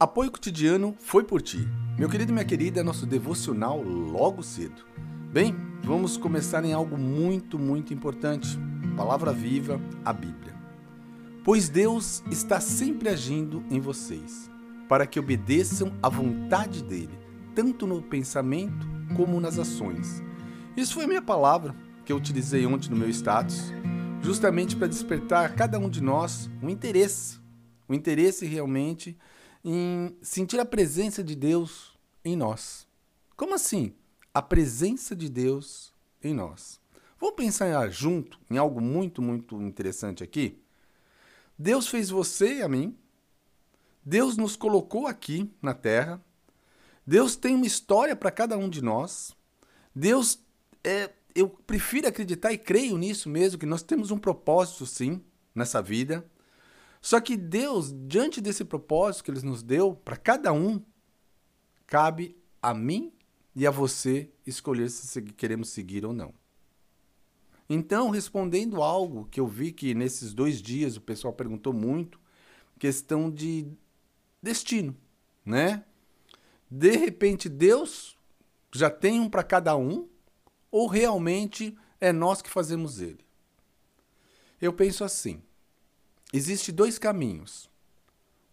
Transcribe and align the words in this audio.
Apoio 0.00 0.30
cotidiano 0.30 0.94
foi 1.00 1.24
por 1.24 1.42
ti. 1.42 1.66
Meu 1.98 2.08
querido 2.08 2.30
e 2.30 2.32
minha 2.32 2.44
querida, 2.44 2.84
nosso 2.84 3.04
devocional 3.04 3.82
logo 3.82 4.44
cedo. 4.44 4.86
Bem, 5.32 5.52
vamos 5.82 6.16
começar 6.16 6.64
em 6.64 6.72
algo 6.72 6.96
muito, 6.96 7.58
muito 7.58 7.92
importante. 7.92 8.56
Palavra 8.96 9.32
viva, 9.32 9.80
a 10.04 10.12
Bíblia. 10.12 10.54
Pois 11.42 11.68
Deus 11.68 12.22
está 12.30 12.60
sempre 12.60 13.08
agindo 13.08 13.64
em 13.68 13.80
vocês, 13.80 14.48
para 14.88 15.04
que 15.04 15.18
obedeçam 15.18 15.92
à 16.00 16.08
vontade 16.08 16.84
dele, 16.84 17.18
tanto 17.52 17.84
no 17.84 18.00
pensamento 18.00 18.86
como 19.16 19.40
nas 19.40 19.58
ações. 19.58 20.22
Isso 20.76 20.94
foi 20.94 21.06
a 21.06 21.08
minha 21.08 21.22
palavra 21.22 21.74
que 22.04 22.12
eu 22.12 22.16
utilizei 22.16 22.64
ontem 22.66 22.88
no 22.88 22.96
meu 22.96 23.10
status, 23.10 23.72
justamente 24.22 24.76
para 24.76 24.86
despertar 24.86 25.44
a 25.44 25.48
cada 25.48 25.76
um 25.76 25.90
de 25.90 26.00
nós 26.00 26.48
um 26.62 26.68
interesse, 26.68 27.40
um 27.88 27.94
interesse 27.94 28.46
realmente 28.46 29.18
em 29.70 30.16
sentir 30.22 30.58
a 30.58 30.64
presença 30.64 31.22
de 31.22 31.34
Deus 31.34 31.92
em 32.24 32.34
nós. 32.34 32.88
Como 33.36 33.54
assim? 33.54 33.94
A 34.32 34.40
presença 34.40 35.14
de 35.14 35.28
Deus 35.28 35.92
em 36.24 36.32
nós. 36.32 36.80
Vamos 37.20 37.36
pensar 37.36 37.90
junto 37.90 38.40
em 38.50 38.56
algo 38.56 38.80
muito, 38.80 39.20
muito 39.20 39.60
interessante 39.60 40.24
aqui? 40.24 40.58
Deus 41.58 41.86
fez 41.86 42.08
você 42.08 42.60
e 42.60 42.62
a 42.62 42.68
mim. 42.68 42.96
Deus 44.02 44.38
nos 44.38 44.56
colocou 44.56 45.06
aqui 45.06 45.52
na 45.60 45.74
terra. 45.74 46.18
Deus 47.06 47.36
tem 47.36 47.54
uma 47.54 47.66
história 47.66 48.16
para 48.16 48.30
cada 48.30 48.56
um 48.56 48.70
de 48.70 48.80
nós. 48.80 49.36
Deus, 49.94 50.38
é, 50.82 51.10
eu 51.34 51.46
prefiro 51.46 52.08
acreditar 52.08 52.52
e 52.54 52.58
creio 52.58 52.96
nisso 52.96 53.28
mesmo, 53.28 53.58
que 53.58 53.66
nós 53.66 53.82
temos 53.82 54.10
um 54.10 54.18
propósito 54.18 54.86
sim 54.86 55.22
nessa 55.54 55.82
vida. 55.82 56.24
Só 57.00 57.20
que 57.20 57.36
Deus, 57.36 57.94
diante 58.06 58.40
desse 58.40 58.64
propósito 58.64 59.24
que 59.24 59.30
Ele 59.30 59.42
nos 59.42 59.62
deu, 59.62 59.94
para 59.94 60.16
cada 60.16 60.52
um, 60.52 60.82
cabe 61.86 62.36
a 62.60 62.74
mim 62.74 63.12
e 63.54 63.66
a 63.66 63.70
você 63.70 64.30
escolher 64.46 64.90
se 64.90 65.22
queremos 65.22 65.70
seguir 65.70 66.04
ou 66.04 66.12
não. 66.12 66.34
Então, 67.68 68.10
respondendo 68.10 68.82
algo 68.82 69.26
que 69.30 69.38
eu 69.40 69.46
vi 69.46 69.72
que 69.72 69.94
nesses 69.94 70.32
dois 70.32 70.62
dias 70.62 70.96
o 70.96 71.00
pessoal 71.00 71.34
perguntou 71.34 71.72
muito, 71.72 72.18
questão 72.78 73.30
de 73.30 73.66
destino, 74.42 74.96
né? 75.44 75.84
De 76.70 76.96
repente 76.96 77.48
Deus 77.48 78.16
já 78.72 78.90
tem 78.90 79.20
um 79.20 79.28
para 79.28 79.42
cada 79.42 79.76
um, 79.76 80.08
ou 80.70 80.86
realmente 80.86 81.76
é 82.00 82.12
nós 82.12 82.40
que 82.40 82.50
fazemos 82.50 83.00
ele? 83.00 83.24
Eu 84.60 84.72
penso 84.72 85.04
assim: 85.04 85.42
Existem 86.32 86.74
dois 86.74 86.98
caminhos: 86.98 87.70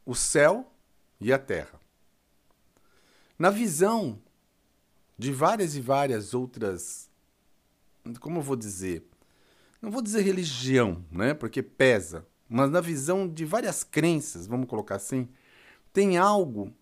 o 0.05 0.15
céu 0.15 0.71
e 1.19 1.33
a 1.33 1.39
terra. 1.39 1.79
Na 3.37 3.49
visão 3.49 4.21
de 5.17 5.31
várias 5.31 5.75
e 5.75 5.81
várias 5.81 6.33
outras, 6.33 7.09
como 8.19 8.39
eu 8.39 8.41
vou 8.41 8.55
dizer, 8.55 9.05
não 9.81 9.91
vou 9.91 10.01
dizer 10.01 10.21
religião, 10.21 11.03
né, 11.11 11.33
porque 11.33 11.61
pesa, 11.61 12.25
mas 12.47 12.69
na 12.69 12.81
visão 12.81 13.27
de 13.27 13.43
várias 13.45 13.83
crenças, 13.83 14.47
vamos 14.47 14.67
colocar 14.67 14.95
assim, 14.95 15.27
tem 15.91 16.17
algo 16.17 16.73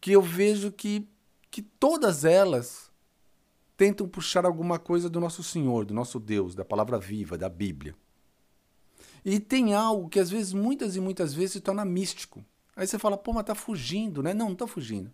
que 0.00 0.12
eu 0.12 0.22
vejo 0.22 0.70
que, 0.70 1.08
que 1.50 1.62
todas 1.62 2.24
elas 2.24 2.90
tentam 3.76 4.06
puxar 4.06 4.44
alguma 4.44 4.78
coisa 4.78 5.08
do 5.08 5.20
nosso 5.20 5.42
Senhor, 5.42 5.84
do 5.84 5.94
nosso 5.94 6.20
Deus, 6.20 6.54
da 6.54 6.64
palavra 6.64 6.98
viva, 6.98 7.36
da 7.36 7.48
Bíblia. 7.48 7.94
E 9.24 9.40
tem 9.40 9.74
algo 9.74 10.08
que 10.08 10.20
às 10.20 10.28
vezes, 10.28 10.52
muitas 10.52 10.96
e 10.96 11.00
muitas 11.00 11.32
vezes, 11.32 11.52
se 11.52 11.60
torna 11.60 11.84
místico. 11.84 12.44
Aí 12.76 12.86
você 12.86 12.98
fala, 12.98 13.16
pô, 13.16 13.32
mas 13.32 13.44
tá 13.44 13.54
fugindo, 13.54 14.22
né? 14.22 14.34
Não, 14.34 14.48
não 14.48 14.56
tô 14.56 14.66
fugindo. 14.66 15.10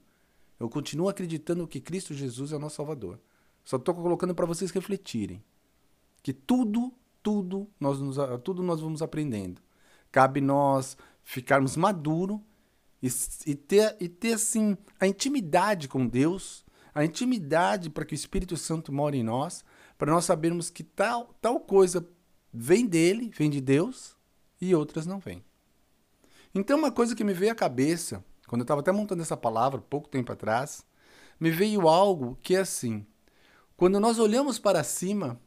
Eu 0.58 0.69
continuo 0.69 1.08
acreditando 1.08 1.66
que 1.66 1.80
Cristo 1.80 2.12
Jesus 2.12 2.53
é 2.53 2.56
o 2.56 2.58
nosso 2.58 2.77
Salvador. 2.77 3.20
Só 3.64 3.77
estou 3.77 3.94
colocando 3.94 4.34
para 4.34 4.47
vocês 4.47 4.70
refletirem. 4.70 5.43
Que 6.22 6.32
tudo, 6.32 6.93
tudo 7.22 7.69
nós, 7.78 8.00
nos, 8.00 8.16
tudo 8.43 8.62
nós 8.62 8.81
vamos 8.81 9.00
aprendendo. 9.00 9.60
Cabe 10.10 10.41
nós 10.41 10.97
ficarmos 11.22 11.77
maduros 11.77 12.41
e, 13.03 13.09
e, 13.47 13.54
ter, 13.54 13.97
e 14.00 14.09
ter, 14.09 14.34
assim, 14.34 14.77
a 14.98 15.06
intimidade 15.06 15.88
com 15.88 16.06
Deus, 16.06 16.65
a 16.94 17.04
intimidade 17.04 17.88
para 17.88 18.04
que 18.04 18.15
o 18.15 18.16
Espírito 18.16 18.56
Santo 18.56 18.92
more 18.92 19.16
em 19.16 19.22
nós, 19.22 19.65
para 19.97 20.12
nós 20.12 20.25
sabermos 20.25 20.69
que 20.69 20.82
tal, 20.82 21.34
tal 21.41 21.60
coisa 21.60 22.06
vem 22.53 22.87
dele, 22.87 23.31
vem 23.34 23.49
de 23.49 23.61
Deus, 23.61 24.16
e 24.61 24.75
outras 24.75 25.06
não 25.06 25.19
vêm. 25.19 25.44
Então, 26.55 26.78
uma 26.78 26.91
coisa 26.91 27.15
que 27.15 27.25
me 27.25 27.33
veio 27.33 27.53
à 27.53 27.55
cabeça, 27.55 28.25
quando 28.47 28.62
eu 28.62 28.65
estava 28.65 28.81
até 28.81 28.93
montando 28.93 29.22
essa 29.22 29.37
palavra, 29.37 29.81
pouco 29.81 30.09
tempo 30.09 30.33
atrás, 30.33 30.84
me 31.39 31.50
veio 31.50 31.89
algo 31.89 32.37
que 32.43 32.56
é 32.56 32.60
assim: 32.60 33.06
quando 33.77 34.00
nós 34.00 34.19
olhamos 34.19 34.59
para 34.59 34.83
cima, 34.83 35.41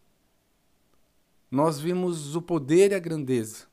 nós 1.51 1.79
vimos 1.79 2.35
o 2.35 2.41
poder 2.41 2.91
e 2.91 2.95
a 2.95 2.99
grandeza. 2.99 3.67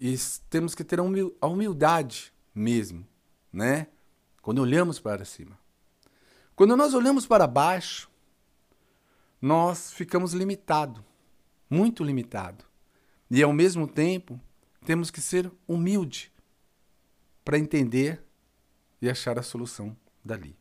E 0.00 0.16
temos 0.48 0.74
que 0.74 0.84
ter 0.84 1.00
a 1.00 1.46
humildade 1.46 2.32
mesmo, 2.54 3.04
né? 3.52 3.88
Quando 4.40 4.62
olhamos 4.62 5.00
para 5.00 5.24
cima. 5.24 5.58
Quando 6.54 6.76
nós 6.76 6.94
olhamos 6.94 7.26
para 7.26 7.46
baixo, 7.46 8.08
nós 9.42 9.92
ficamos 9.92 10.32
limitados 10.32 11.07
muito 11.68 12.04
limitado. 12.04 12.64
E 13.30 13.42
ao 13.42 13.52
mesmo 13.52 13.86
tempo, 13.86 14.40
temos 14.84 15.10
que 15.10 15.20
ser 15.20 15.50
humilde 15.66 16.32
para 17.44 17.58
entender 17.58 18.22
e 19.00 19.08
achar 19.08 19.38
a 19.38 19.42
solução 19.42 19.96
dali. 20.24 20.56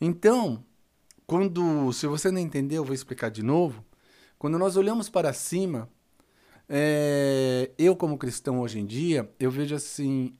Então, 0.00 0.64
quando, 1.26 1.92
se 1.92 2.06
você 2.06 2.30
não 2.30 2.40
entendeu, 2.40 2.82
eu 2.82 2.84
vou 2.84 2.94
explicar 2.94 3.30
de 3.30 3.42
novo. 3.42 3.84
Quando 4.38 4.58
nós 4.58 4.76
olhamos 4.76 5.08
para 5.08 5.32
cima, 5.32 5.88
é, 6.68 7.70
eu 7.78 7.96
como 7.96 8.18
cristão 8.18 8.60
hoje 8.60 8.78
em 8.78 8.86
dia, 8.86 9.30
eu 9.38 9.50
vejo 9.50 9.74
assim 9.74 10.34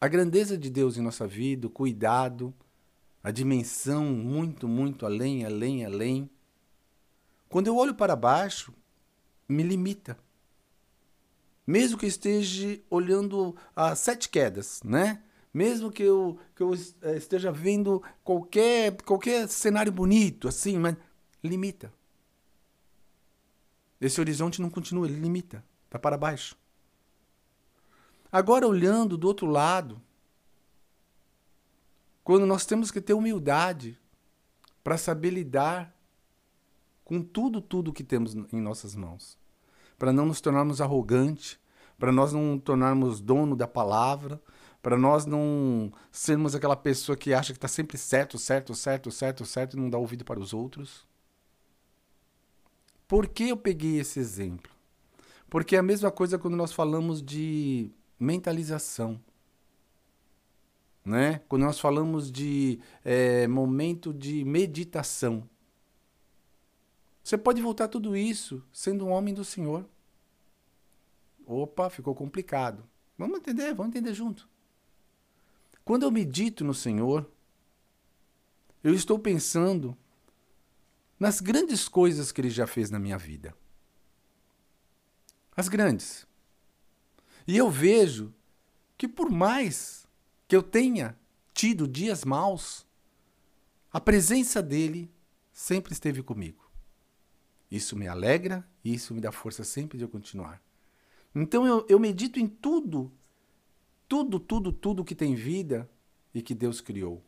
a 0.00 0.08
grandeza 0.08 0.56
de 0.56 0.68
Deus 0.68 0.96
em 0.96 1.02
nossa 1.02 1.26
vida, 1.26 1.66
o 1.66 1.70
cuidado, 1.70 2.52
a 3.22 3.30
dimensão 3.30 4.04
muito, 4.04 4.68
muito 4.68 5.06
além, 5.06 5.44
além, 5.44 5.84
além. 5.84 6.30
Quando 7.48 7.68
eu 7.68 7.76
olho 7.76 7.94
para 7.94 8.16
baixo, 8.16 8.72
me 9.48 9.62
limita. 9.62 10.18
Mesmo 11.66 11.98
que 11.98 12.04
eu 12.04 12.08
esteja 12.08 12.80
olhando 12.88 13.56
as 13.74 13.98
sete 13.98 14.28
quedas, 14.28 14.80
né? 14.84 15.22
Mesmo 15.52 15.90
que 15.90 16.02
eu, 16.02 16.38
que 16.54 16.62
eu 16.62 16.74
eh, 17.02 17.16
esteja 17.16 17.50
vendo 17.50 18.02
qualquer, 18.22 19.00
qualquer 19.02 19.48
cenário 19.48 19.90
bonito, 19.90 20.48
assim, 20.48 20.78
mas 20.78 20.96
limita. 21.42 21.92
Esse 24.00 24.20
horizonte 24.20 24.60
não 24.60 24.68
continua, 24.68 25.06
ele 25.06 25.18
limita, 25.18 25.64
está 25.86 25.98
para 25.98 26.18
baixo. 26.18 26.56
Agora, 28.30 28.68
olhando 28.68 29.16
do 29.16 29.26
outro 29.26 29.46
lado, 29.46 30.00
quando 32.22 32.44
nós 32.44 32.66
temos 32.66 32.90
que 32.90 33.00
ter 33.00 33.14
humildade 33.14 33.98
para 34.84 34.98
saber 34.98 35.30
lidar 35.30 35.95
com 37.06 37.22
tudo, 37.22 37.60
tudo 37.60 37.92
que 37.92 38.02
temos 38.02 38.34
em 38.52 38.60
nossas 38.60 38.96
mãos. 38.96 39.38
Para 39.96 40.12
não 40.12 40.26
nos 40.26 40.40
tornarmos 40.40 40.80
arrogantes, 40.80 41.56
para 41.96 42.10
nós 42.10 42.32
não 42.32 42.58
tornarmos 42.58 43.20
dono 43.20 43.54
da 43.54 43.68
palavra, 43.68 44.42
para 44.82 44.98
nós 44.98 45.24
não 45.24 45.92
sermos 46.10 46.56
aquela 46.56 46.74
pessoa 46.74 47.16
que 47.16 47.32
acha 47.32 47.52
que 47.52 47.58
está 47.58 47.68
sempre 47.68 47.96
certo, 47.96 48.36
certo, 48.38 48.74
certo, 48.74 49.12
certo, 49.12 49.46
certo 49.46 49.76
e 49.76 49.80
não 49.80 49.88
dá 49.88 49.96
ouvido 49.96 50.24
para 50.24 50.40
os 50.40 50.52
outros. 50.52 51.06
Por 53.06 53.28
que 53.28 53.50
eu 53.50 53.56
peguei 53.56 54.00
esse 54.00 54.18
exemplo? 54.18 54.70
Porque 55.48 55.76
é 55.76 55.78
a 55.78 55.84
mesma 55.84 56.10
coisa 56.10 56.36
quando 56.36 56.56
nós 56.56 56.72
falamos 56.72 57.22
de 57.22 57.88
mentalização. 58.18 59.20
Né? 61.04 61.40
Quando 61.48 61.62
nós 61.62 61.78
falamos 61.78 62.32
de 62.32 62.80
é, 63.04 63.46
momento 63.46 64.12
de 64.12 64.44
meditação. 64.44 65.48
Você 67.26 67.36
pode 67.36 67.60
voltar 67.60 67.88
tudo 67.88 68.16
isso 68.16 68.62
sendo 68.72 69.04
um 69.04 69.10
homem 69.10 69.34
do 69.34 69.44
Senhor. 69.44 69.84
Opa, 71.44 71.90
ficou 71.90 72.14
complicado. 72.14 72.88
Vamos 73.18 73.38
entender, 73.38 73.74
vamos 73.74 73.88
entender 73.88 74.14
junto. 74.14 74.48
Quando 75.84 76.04
eu 76.04 76.10
medito 76.12 76.62
no 76.64 76.72
Senhor, 76.72 77.28
eu 78.80 78.94
estou 78.94 79.18
pensando 79.18 79.98
nas 81.18 81.40
grandes 81.40 81.88
coisas 81.88 82.30
que 82.30 82.40
Ele 82.40 82.48
já 82.48 82.64
fez 82.64 82.90
na 82.90 82.98
minha 83.00 83.18
vida. 83.18 83.56
As 85.56 85.68
grandes. 85.68 86.24
E 87.44 87.56
eu 87.56 87.68
vejo 87.68 88.32
que 88.96 89.08
por 89.08 89.28
mais 89.30 90.06
que 90.46 90.54
eu 90.54 90.62
tenha 90.62 91.18
tido 91.52 91.88
dias 91.88 92.24
maus, 92.24 92.86
a 93.92 94.00
presença 94.00 94.62
dele 94.62 95.10
sempre 95.52 95.92
esteve 95.92 96.22
comigo. 96.22 96.65
Isso 97.70 97.96
me 97.96 98.06
alegra 98.06 98.66
e 98.84 98.94
isso 98.94 99.14
me 99.14 99.20
dá 99.20 99.32
força 99.32 99.64
sempre 99.64 99.98
de 99.98 100.04
eu 100.04 100.08
continuar. 100.08 100.62
Então 101.34 101.66
eu, 101.66 101.84
eu 101.88 101.98
medito 101.98 102.38
em 102.38 102.46
tudo 102.46 103.12
tudo, 104.08 104.38
tudo, 104.38 104.72
tudo 104.72 105.04
que 105.04 105.14
tem 105.14 105.34
vida 105.34 105.88
e 106.34 106.40
que 106.40 106.54
Deus 106.54 106.80
criou. 106.80 107.22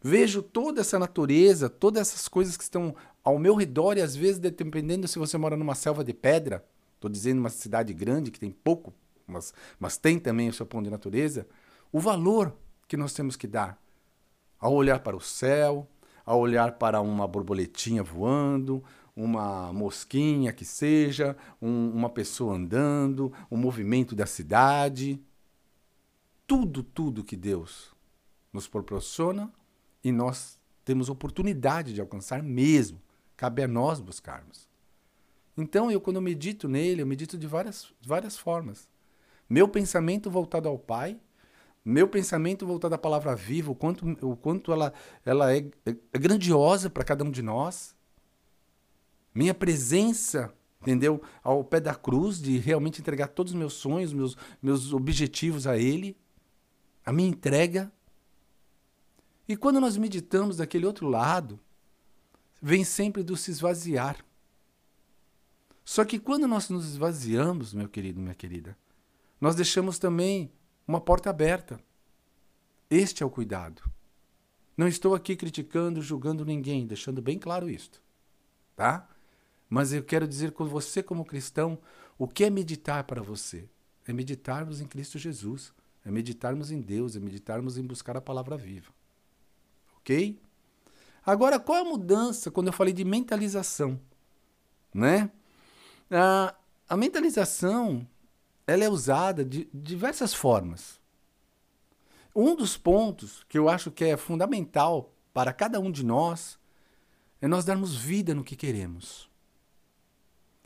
Vejo 0.00 0.42
toda 0.42 0.80
essa 0.80 0.98
natureza, 0.98 1.68
todas 1.68 2.08
essas 2.08 2.26
coisas 2.26 2.56
que 2.56 2.64
estão 2.64 2.94
ao 3.22 3.38
meu 3.38 3.54
redor 3.54 3.96
e 3.96 4.02
às 4.02 4.16
vezes, 4.16 4.38
dependendo 4.38 5.06
se 5.06 5.18
você 5.18 5.38
mora 5.38 5.56
numa 5.56 5.74
selva 5.74 6.02
de 6.02 6.12
pedra, 6.12 6.64
estou 6.94 7.10
dizendo 7.10 7.38
uma 7.38 7.50
cidade 7.50 7.92
grande 7.94 8.30
que 8.30 8.40
tem 8.40 8.50
pouco, 8.50 8.92
mas, 9.26 9.54
mas 9.78 9.96
tem 9.96 10.18
também 10.18 10.48
o 10.48 10.52
seu 10.52 10.66
ponto 10.66 10.84
de 10.84 10.90
natureza, 10.90 11.46
o 11.92 12.00
valor 12.00 12.56
que 12.88 12.96
nós 12.96 13.12
temos 13.12 13.36
que 13.36 13.46
dar 13.46 13.80
ao 14.58 14.74
olhar 14.74 15.00
para 15.00 15.16
o 15.16 15.20
céu, 15.20 15.88
ao 16.32 16.40
olhar 16.40 16.72
para 16.78 16.98
uma 17.02 17.28
borboletinha 17.28 18.02
voando, 18.02 18.82
uma 19.14 19.70
mosquinha 19.70 20.50
que 20.50 20.64
seja, 20.64 21.36
um, 21.60 21.90
uma 21.90 22.08
pessoa 22.08 22.54
andando, 22.54 23.30
o 23.50 23.54
um 23.54 23.58
movimento 23.58 24.14
da 24.14 24.24
cidade. 24.24 25.20
Tudo, 26.46 26.82
tudo 26.82 27.22
que 27.22 27.36
Deus 27.36 27.94
nos 28.50 28.66
proporciona 28.66 29.52
e 30.02 30.10
nós 30.10 30.58
temos 30.86 31.10
oportunidade 31.10 31.92
de 31.92 32.00
alcançar 32.00 32.42
mesmo. 32.42 32.98
Cabe 33.36 33.62
a 33.62 33.68
nós 33.68 34.00
buscarmos. 34.00 34.66
Então, 35.54 35.90
eu 35.90 36.00
quando 36.00 36.16
eu 36.16 36.22
medito 36.22 36.66
nele, 36.66 37.02
eu 37.02 37.06
medito 37.06 37.36
de 37.36 37.46
várias, 37.46 37.92
várias 38.00 38.38
formas. 38.38 38.88
Meu 39.50 39.68
pensamento 39.68 40.30
voltado 40.30 40.66
ao 40.66 40.78
Pai, 40.78 41.20
meu 41.84 42.06
pensamento 42.06 42.66
voltado 42.66 42.94
à 42.94 42.98
palavra 42.98 43.34
viva, 43.34 43.72
o 43.72 43.74
quanto, 43.74 44.06
o 44.24 44.36
quanto 44.36 44.72
ela, 44.72 44.92
ela 45.24 45.54
é, 45.54 45.64
é 45.84 46.18
grandiosa 46.18 46.88
para 46.88 47.04
cada 47.04 47.24
um 47.24 47.30
de 47.30 47.42
nós. 47.42 47.94
Minha 49.34 49.52
presença, 49.52 50.52
entendeu? 50.80 51.20
Ao 51.42 51.64
pé 51.64 51.80
da 51.80 51.94
cruz, 51.94 52.40
de 52.40 52.58
realmente 52.58 53.00
entregar 53.00 53.28
todos 53.28 53.52
os 53.52 53.58
meus 53.58 53.74
sonhos, 53.74 54.12
meus, 54.12 54.36
meus 54.62 54.92
objetivos 54.92 55.66
a 55.66 55.76
Ele. 55.76 56.16
A 57.04 57.12
minha 57.12 57.28
entrega. 57.28 57.90
E 59.48 59.56
quando 59.56 59.80
nós 59.80 59.96
meditamos 59.96 60.58
daquele 60.58 60.86
outro 60.86 61.08
lado, 61.08 61.58
vem 62.60 62.84
sempre 62.84 63.24
do 63.24 63.36
se 63.36 63.50
esvaziar. 63.50 64.24
Só 65.84 66.04
que 66.04 66.20
quando 66.20 66.46
nós 66.46 66.68
nos 66.68 66.86
esvaziamos, 66.86 67.74
meu 67.74 67.88
querido, 67.88 68.20
minha 68.20 68.36
querida, 68.36 68.78
nós 69.40 69.56
deixamos 69.56 69.98
também 69.98 70.52
uma 70.86 71.00
porta 71.00 71.30
aberta. 71.30 71.80
Este 72.90 73.22
é 73.22 73.26
o 73.26 73.30
cuidado. 73.30 73.82
Não 74.76 74.88
estou 74.88 75.14
aqui 75.14 75.36
criticando, 75.36 76.02
julgando 76.02 76.44
ninguém, 76.44 76.86
deixando 76.86 77.20
bem 77.20 77.38
claro 77.38 77.68
isto, 77.68 78.02
tá? 78.74 79.08
Mas 79.68 79.92
eu 79.92 80.02
quero 80.02 80.26
dizer 80.26 80.52
com 80.52 80.66
você 80.66 81.02
como 81.02 81.24
cristão, 81.24 81.78
o 82.18 82.26
que 82.26 82.44
é 82.44 82.50
meditar 82.50 83.04
para 83.04 83.22
você? 83.22 83.68
É 84.06 84.12
meditarmos 84.12 84.80
em 84.80 84.86
Cristo 84.86 85.18
Jesus, 85.18 85.72
é 86.04 86.10
meditarmos 86.10 86.70
em 86.70 86.80
Deus, 86.80 87.16
é 87.16 87.20
meditarmos 87.20 87.78
em 87.78 87.82
buscar 87.82 88.16
a 88.16 88.20
palavra 88.20 88.56
viva. 88.56 88.92
OK? 89.98 90.38
Agora, 91.24 91.60
qual 91.60 91.78
é 91.78 91.80
a 91.82 91.84
mudança 91.84 92.50
quando 92.50 92.66
eu 92.66 92.72
falei 92.72 92.92
de 92.92 93.04
mentalização? 93.04 94.00
Né? 94.92 95.30
A, 96.10 96.54
a 96.88 96.96
mentalização 96.96 98.06
ela 98.66 98.84
é 98.84 98.88
usada 98.88 99.44
de 99.44 99.68
diversas 99.72 100.32
formas. 100.32 101.00
Um 102.34 102.56
dos 102.56 102.76
pontos 102.76 103.44
que 103.48 103.58
eu 103.58 103.68
acho 103.68 103.90
que 103.90 104.04
é 104.04 104.16
fundamental 104.16 105.12
para 105.32 105.52
cada 105.52 105.78
um 105.80 105.90
de 105.90 106.04
nós 106.04 106.58
é 107.40 107.48
nós 107.48 107.64
darmos 107.64 107.94
vida 107.94 108.34
no 108.34 108.44
que 108.44 108.56
queremos. 108.56 109.28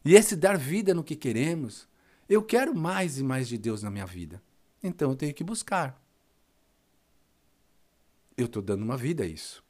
E 0.04 0.14
esse 0.14 0.37
dar 0.37 0.56
vida 0.56 0.94
no 0.94 1.02
que 1.02 1.16
queremos, 1.16 1.88
eu 2.28 2.43
quero 2.43 2.75
mais 2.75 3.19
e 3.19 3.25
mais 3.25 3.48
de 3.48 3.58
Deus 3.58 3.82
na 3.82 3.90
minha 3.90 4.06
vida. 4.06 4.43
Então 4.82 5.10
eu 5.10 5.16
tenho 5.16 5.34
que 5.34 5.43
buscar. 5.43 6.00
Eu 8.37 8.46
estou 8.46 8.62
dando 8.62 8.82
uma 8.82 8.96
vida 8.96 9.25
a 9.25 9.26
isso. 9.26 9.64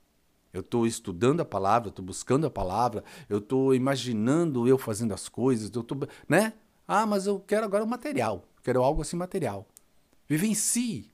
Eu 0.52 0.60
estou 0.60 0.86
estudando 0.86 1.40
a 1.40 1.44
palavra, 1.44 1.90
estou 1.90 2.04
buscando 2.04 2.46
a 2.46 2.50
palavra, 2.50 3.04
eu 3.28 3.38
estou 3.38 3.74
imaginando 3.74 4.66
eu 4.66 4.76
fazendo 4.76 5.12
as 5.12 5.28
coisas, 5.28 5.70
eu 5.74 5.82
tô, 5.82 5.94
né? 6.28 6.54
Ah, 6.86 7.06
mas 7.06 7.26
eu 7.26 7.40
quero 7.40 7.66
agora 7.66 7.84
o 7.84 7.86
material, 7.86 8.44
quero 8.62 8.82
algo 8.82 9.02
assim 9.02 9.16
material. 9.16 9.66
Vivencie. 10.28 11.10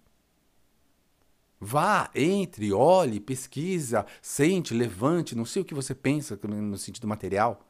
Vá, 1.60 2.10
entre, 2.14 2.72
olhe, 2.72 3.20
pesquisa, 3.20 4.04
sente, 4.20 4.74
levante, 4.74 5.36
não 5.36 5.44
sei 5.44 5.62
o 5.62 5.64
que 5.64 5.74
você 5.74 5.94
pensa 5.94 6.38
no 6.42 6.76
sentido 6.76 7.06
material. 7.06 7.64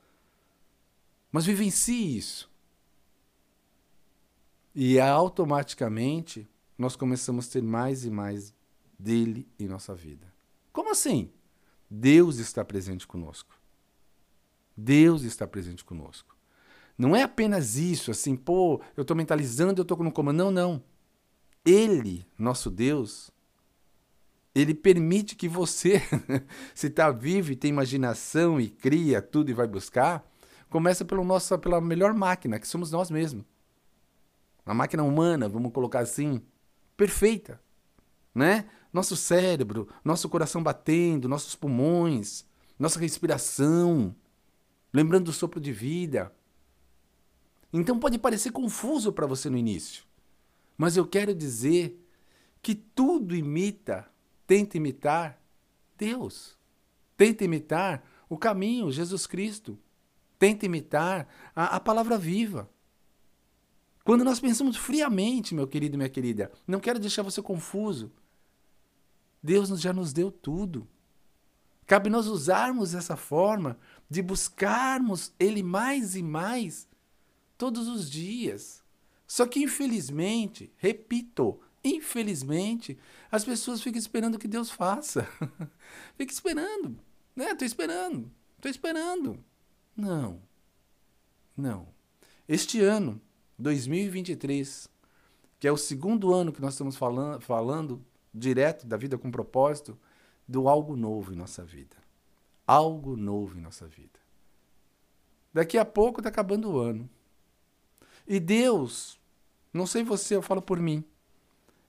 Mas 1.30 1.44
vivencie 1.44 2.16
isso. 2.16 2.50
E 4.74 4.98
automaticamente 4.98 6.48
nós 6.78 6.96
começamos 6.96 7.48
a 7.48 7.52
ter 7.52 7.62
mais 7.62 8.04
e 8.04 8.10
mais 8.10 8.54
dele 8.98 9.46
em 9.58 9.68
nossa 9.68 9.94
vida. 9.94 10.32
Como 10.72 10.90
assim? 10.90 11.30
Deus 11.90 12.38
está 12.38 12.64
presente 12.64 13.06
conosco. 13.06 13.54
Deus 14.74 15.22
está 15.22 15.46
presente 15.46 15.84
conosco. 15.84 16.31
Não 17.02 17.16
é 17.16 17.24
apenas 17.24 17.74
isso, 17.74 18.12
assim, 18.12 18.36
pô, 18.36 18.80
eu 18.96 19.02
estou 19.02 19.16
mentalizando, 19.16 19.80
eu 19.80 19.82
estou 19.82 19.98
no 20.04 20.12
comando. 20.12 20.36
Não, 20.36 20.50
não. 20.52 20.84
Ele, 21.64 22.24
nosso 22.38 22.70
Deus, 22.70 23.28
ele 24.54 24.72
permite 24.72 25.34
que 25.34 25.48
você, 25.48 26.00
se 26.72 26.86
está 26.86 27.10
vivo 27.10 27.50
e 27.50 27.56
tem 27.56 27.70
imaginação 27.70 28.60
e 28.60 28.70
cria 28.70 29.20
tudo 29.20 29.50
e 29.50 29.52
vai 29.52 29.66
buscar, 29.66 30.24
começa 30.70 31.04
pelo 31.04 31.24
nosso, 31.24 31.58
pela 31.58 31.80
melhor 31.80 32.14
máquina, 32.14 32.60
que 32.60 32.68
somos 32.68 32.92
nós 32.92 33.10
mesmos. 33.10 33.44
A 34.64 34.72
máquina 34.72 35.02
humana, 35.02 35.48
vamos 35.48 35.72
colocar 35.72 35.98
assim, 35.98 36.40
perfeita, 36.96 37.60
né? 38.32 38.66
nosso 38.92 39.16
cérebro, 39.16 39.88
nosso 40.04 40.28
coração 40.28 40.62
batendo, 40.62 41.28
nossos 41.28 41.56
pulmões, 41.56 42.46
nossa 42.78 43.00
respiração, 43.00 44.14
lembrando 44.94 45.24
do 45.24 45.32
sopro 45.32 45.60
de 45.60 45.72
vida. 45.72 46.32
Então 47.72 47.98
pode 47.98 48.18
parecer 48.18 48.50
confuso 48.50 49.12
para 49.12 49.26
você 49.26 49.48
no 49.48 49.56
início, 49.56 50.04
mas 50.76 50.96
eu 50.96 51.06
quero 51.06 51.34
dizer 51.34 51.98
que 52.60 52.74
tudo 52.74 53.34
imita, 53.34 54.08
tenta 54.46 54.76
imitar 54.76 55.42
Deus. 55.96 56.56
Tenta 57.16 57.44
imitar 57.44 58.04
o 58.28 58.36
caminho, 58.36 58.90
Jesus 58.90 59.26
Cristo. 59.26 59.78
Tenta 60.38 60.66
imitar 60.66 61.28
a, 61.54 61.76
a 61.76 61.80
palavra 61.80 62.18
viva. 62.18 62.68
Quando 64.04 64.24
nós 64.24 64.40
pensamos 64.40 64.76
friamente, 64.76 65.54
meu 65.54 65.68
querido 65.68 65.94
e 65.94 65.98
minha 65.98 66.08
querida, 66.08 66.50
não 66.66 66.80
quero 66.80 66.98
deixar 66.98 67.22
você 67.22 67.40
confuso. 67.40 68.10
Deus 69.40 69.68
já 69.80 69.92
nos 69.92 70.12
deu 70.12 70.32
tudo. 70.32 70.88
Cabe 71.86 72.10
nós 72.10 72.26
usarmos 72.26 72.94
essa 72.94 73.16
forma 73.16 73.78
de 74.10 74.22
buscarmos 74.22 75.32
Ele 75.38 75.62
mais 75.62 76.16
e 76.16 76.22
mais 76.22 76.88
todos 77.62 77.86
os 77.86 78.10
dias. 78.10 78.82
Só 79.24 79.46
que, 79.46 79.60
infelizmente, 79.60 80.72
repito, 80.78 81.60
infelizmente, 81.84 82.98
as 83.30 83.44
pessoas 83.44 83.80
ficam 83.80 84.00
esperando 84.00 84.36
que 84.36 84.48
Deus 84.48 84.68
faça. 84.68 85.28
Fica 86.18 86.32
esperando. 86.32 86.98
Né? 87.36 87.52
Estou 87.52 87.64
esperando. 87.64 88.32
Estou 88.56 88.68
esperando. 88.68 89.38
Não. 89.96 90.42
Não. 91.56 91.86
Este 92.48 92.80
ano, 92.80 93.22
2023, 93.60 94.88
que 95.60 95.68
é 95.68 95.70
o 95.70 95.76
segundo 95.76 96.34
ano 96.34 96.52
que 96.52 96.60
nós 96.60 96.74
estamos 96.74 96.96
falando, 96.96 97.40
falando 97.42 98.04
direto 98.34 98.88
da 98.88 98.96
vida 98.96 99.16
com 99.16 99.30
propósito, 99.30 99.96
do 100.48 100.68
algo 100.68 100.96
novo 100.96 101.32
em 101.32 101.36
nossa 101.36 101.62
vida. 101.64 101.94
Algo 102.66 103.16
novo 103.16 103.56
em 103.56 103.60
nossa 103.60 103.86
vida. 103.86 104.18
Daqui 105.54 105.78
a 105.78 105.84
pouco 105.84 106.18
está 106.18 106.28
acabando 106.28 106.72
o 106.72 106.80
ano. 106.80 107.08
E 108.26 108.38
Deus, 108.38 109.18
não 109.72 109.86
sei 109.86 110.02
você, 110.02 110.36
eu 110.36 110.42
falo 110.42 110.62
por 110.62 110.78
mim, 110.78 111.04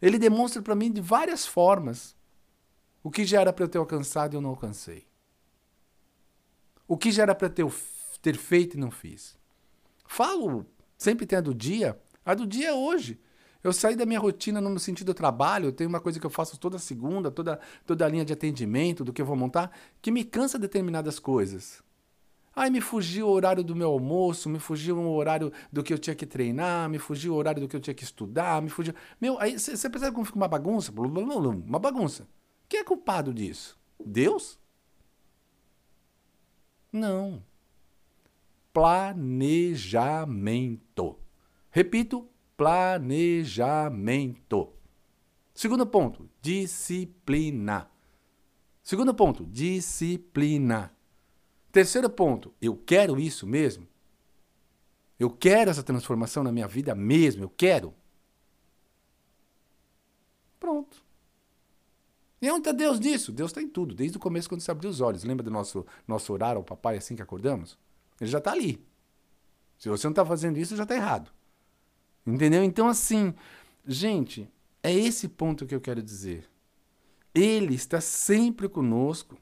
ele 0.01 0.17
demonstra 0.17 0.61
para 0.61 0.75
mim 0.75 0.91
de 0.91 1.01
várias 1.01 1.45
formas 1.45 2.15
o 3.01 3.11
que 3.11 3.25
já 3.25 3.41
era 3.41 3.53
para 3.53 3.63
eu 3.63 3.69
ter 3.69 3.77
alcançado 3.77 4.33
e 4.33 4.37
eu 4.37 4.41
não 4.41 4.49
alcancei. 4.51 5.05
O 6.87 6.97
que 6.97 7.11
já 7.11 7.23
era 7.23 7.35
para 7.35 7.49
ter, 7.49 7.65
ter 8.21 8.37
feito 8.37 8.75
e 8.75 8.79
não 8.79 8.91
fiz. 8.91 9.37
Falo, 10.05 10.65
sempre 10.97 11.25
tem 11.25 11.37
a 11.37 11.41
do 11.41 11.53
dia, 11.53 11.99
a 12.25 12.33
do 12.33 12.47
dia 12.47 12.69
é 12.69 12.73
hoje. 12.73 13.19
Eu 13.63 13.71
saí 13.71 13.95
da 13.95 14.05
minha 14.05 14.19
rotina 14.19 14.59
no 14.59 14.77
sentido 14.77 15.07
do 15.07 15.13
trabalho, 15.13 15.67
eu 15.67 15.71
tenho 15.71 15.89
uma 15.89 16.01
coisa 16.01 16.19
que 16.19 16.25
eu 16.25 16.29
faço 16.29 16.57
toda 16.59 16.77
segunda, 16.77 17.31
toda, 17.31 17.59
toda 17.85 18.05
a 18.05 18.09
linha 18.09 18.25
de 18.25 18.33
atendimento, 18.33 19.05
do 19.05 19.13
que 19.13 19.21
eu 19.21 19.25
vou 19.25 19.37
montar, 19.37 19.71
que 20.01 20.11
me 20.11 20.25
cansa 20.25 20.59
determinadas 20.59 21.17
coisas. 21.17 21.81
Aí 22.55 22.69
me 22.69 22.81
fugiu 22.81 23.27
o 23.27 23.31
horário 23.31 23.63
do 23.63 23.75
meu 23.75 23.89
almoço, 23.89 24.47
me 24.47 24.59
fugiu 24.59 24.99
o 24.99 25.15
horário 25.15 25.51
do 25.71 25.81
que 25.81 25.91
eu 25.91 25.97
tinha 25.97 26.15
que 26.15 26.25
treinar, 26.25 26.87
me 26.87 26.99
fugiu 26.99 27.33
o 27.33 27.35
horário 27.35 27.61
do 27.61 27.67
que 27.67 27.75
eu 27.75 27.79
tinha 27.79 27.95
que 27.95 28.03
estudar, 28.03 28.61
me 28.61 28.69
fugiu. 28.69 28.93
Meu, 29.19 29.39
aí 29.39 29.57
você 29.57 29.89
percebe 29.89 30.13
como 30.13 30.25
fica 30.25 30.37
uma 30.37 30.47
bagunça? 30.47 30.91
Uma 30.91 31.79
bagunça. 31.79 32.27
Quem 32.69 32.81
é 32.81 32.83
culpado 32.83 33.33
disso? 33.33 33.75
Deus? 34.03 34.59
Não. 36.91 37.43
Planejamento. 38.71 41.17
Repito, 41.71 42.29
planejamento. 42.55 44.73
Segundo 45.55 45.87
ponto, 45.87 46.29
disciplina. 46.41 47.89
Segundo 48.83 49.13
ponto, 49.13 49.45
disciplina. 49.45 50.91
Terceiro 51.73 52.07
ponto, 52.07 52.53
eu 52.61 52.77
quero 52.77 53.19
isso 53.19 53.47
mesmo? 53.47 53.87
Eu 55.19 55.31
quero 55.31 55.71
essa 55.71 55.81
transformação 55.81 56.43
na 56.43 56.51
minha 56.51 56.67
vida 56.67 56.93
mesmo, 56.93 57.43
eu 57.43 57.49
quero. 57.49 57.91
Pronto. 60.59 61.03
E 62.39 62.51
onde 62.51 62.59
está 62.59 62.71
Deus 62.71 62.99
nisso? 62.99 63.31
Deus 63.31 63.49
está 63.49 63.59
em 63.59 63.67
tudo, 63.67 63.95
desde 63.95 64.17
o 64.17 64.19
começo 64.19 64.47
quando 64.47 64.61
você 64.61 64.69
abriu 64.69 64.87
os 64.87 65.01
olhos. 65.01 65.23
Lembra 65.23 65.43
do 65.43 65.49
nosso, 65.49 65.83
nosso 66.07 66.31
orar 66.31 66.55
ao 66.55 66.63
papai 66.63 66.95
assim 66.95 67.15
que 67.15 67.23
acordamos? 67.23 67.75
Ele 68.21 68.29
já 68.29 68.37
está 68.37 68.51
ali. 68.51 68.85
Se 69.79 69.89
você 69.89 70.05
não 70.05 70.11
está 70.11 70.23
fazendo 70.23 70.59
isso, 70.59 70.75
já 70.75 70.83
está 70.83 70.95
errado. 70.95 71.31
Entendeu? 72.25 72.63
Então, 72.63 72.87
assim, 72.87 73.33
gente, 73.83 74.47
é 74.83 74.93
esse 74.93 75.27
ponto 75.27 75.65
que 75.65 75.73
eu 75.73 75.81
quero 75.81 76.03
dizer. 76.03 76.47
Ele 77.33 77.73
está 77.73 77.99
sempre 77.99 78.69
conosco. 78.69 79.35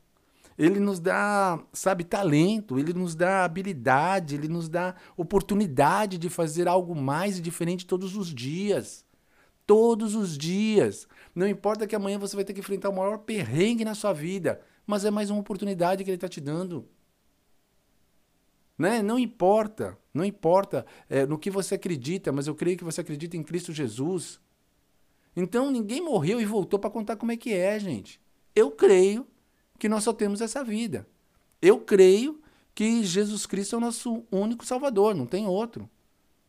Ele 0.62 0.80
nos 0.80 1.00
dá, 1.00 1.60
sabe, 1.74 2.04
talento, 2.04 2.78
ele 2.78 2.94
nos 2.94 3.16
dá 3.16 3.44
habilidade, 3.44 4.36
ele 4.36 4.48
nos 4.48 4.70
dá 4.70 4.94
oportunidade 5.18 6.20
de 6.20 6.30
fazer 6.30 6.68
algo 6.68 6.96
mais 6.96 7.40
e 7.40 7.42
diferente 7.42 7.84
todos 7.84 8.16
os 8.16 8.32
dias. 8.32 9.04
Todos 9.66 10.14
os 10.14 10.38
dias. 10.38 11.08
Não 11.34 11.48
importa 11.48 11.88
que 11.88 11.96
amanhã 11.96 12.20
você 12.20 12.36
vai 12.36 12.46
ter 12.46 12.54
que 12.54 12.60
enfrentar 12.60 12.90
o 12.90 12.96
maior 12.96 13.18
perrengue 13.18 13.84
na 13.84 13.96
sua 13.96 14.14
vida, 14.14 14.62
mas 14.86 15.04
é 15.04 15.10
mais 15.10 15.32
uma 15.32 15.40
oportunidade 15.40 16.04
que 16.04 16.12
ele 16.12 16.18
está 16.18 16.30
te 16.30 16.40
dando. 16.40 16.88
Né? 18.78 19.02
Não 19.02 19.18
importa, 19.18 19.98
não 20.14 20.24
importa 20.24 20.86
é, 21.10 21.26
no 21.26 21.40
que 21.40 21.50
você 21.50 21.74
acredita, 21.74 22.32
mas 22.32 22.46
eu 22.46 22.54
creio 22.54 22.78
que 22.78 22.84
você 22.84 23.02
acredita 23.02 23.36
em 23.36 23.42
Cristo 23.42 23.74
Jesus. 23.74 24.40
Então 25.36 25.72
ninguém 25.72 26.02
morreu 26.02 26.40
e 26.40 26.46
voltou 26.46 26.78
para 26.78 26.92
contar 26.92 27.16
como 27.16 27.32
é 27.32 27.38
que 27.38 27.52
é, 27.52 27.80
gente. 27.80 28.22
Eu 28.56 28.70
creio 28.70 29.26
que 29.82 29.90
nós 29.90 30.04
só 30.04 30.14
temos 30.14 30.42
essa 30.42 30.64
vida. 30.64 31.08
Eu 31.60 31.80
creio 31.80 32.40
que 32.76 33.04
Jesus 33.04 33.48
Cristo 33.48 33.74
é 33.74 33.78
o 33.80 33.82
nosso 33.82 34.24
único 34.32 34.64
Salvador, 34.64 35.16
não 35.16 35.26
tem 35.26 35.48
outro. 35.48 35.90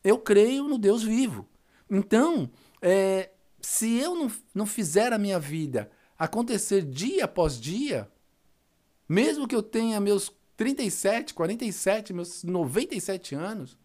Eu 0.05 0.19
creio 0.19 0.69
no 0.69 0.77
Deus 0.77 1.03
vivo. 1.03 1.49
Então, 1.89 2.51
é, 2.83 3.31
se 3.59 3.97
eu 3.97 4.15
não, 4.15 4.31
não 4.55 4.67
fizer 4.67 5.15
a 5.15 5.19
minha 5.19 5.41
vida 5.41 5.91
acontecer 6.19 6.83
dia 6.83 7.25
após 7.25 7.59
dia, 7.59 8.07
mesmo 9.09 9.49
que 9.49 9.57
eu 9.57 9.63
tenha 9.63 9.99
meus 9.99 10.31
37, 10.55 11.33
47, 11.33 12.13
meus 12.13 12.45
97 12.45 13.35
anos, 13.35 13.79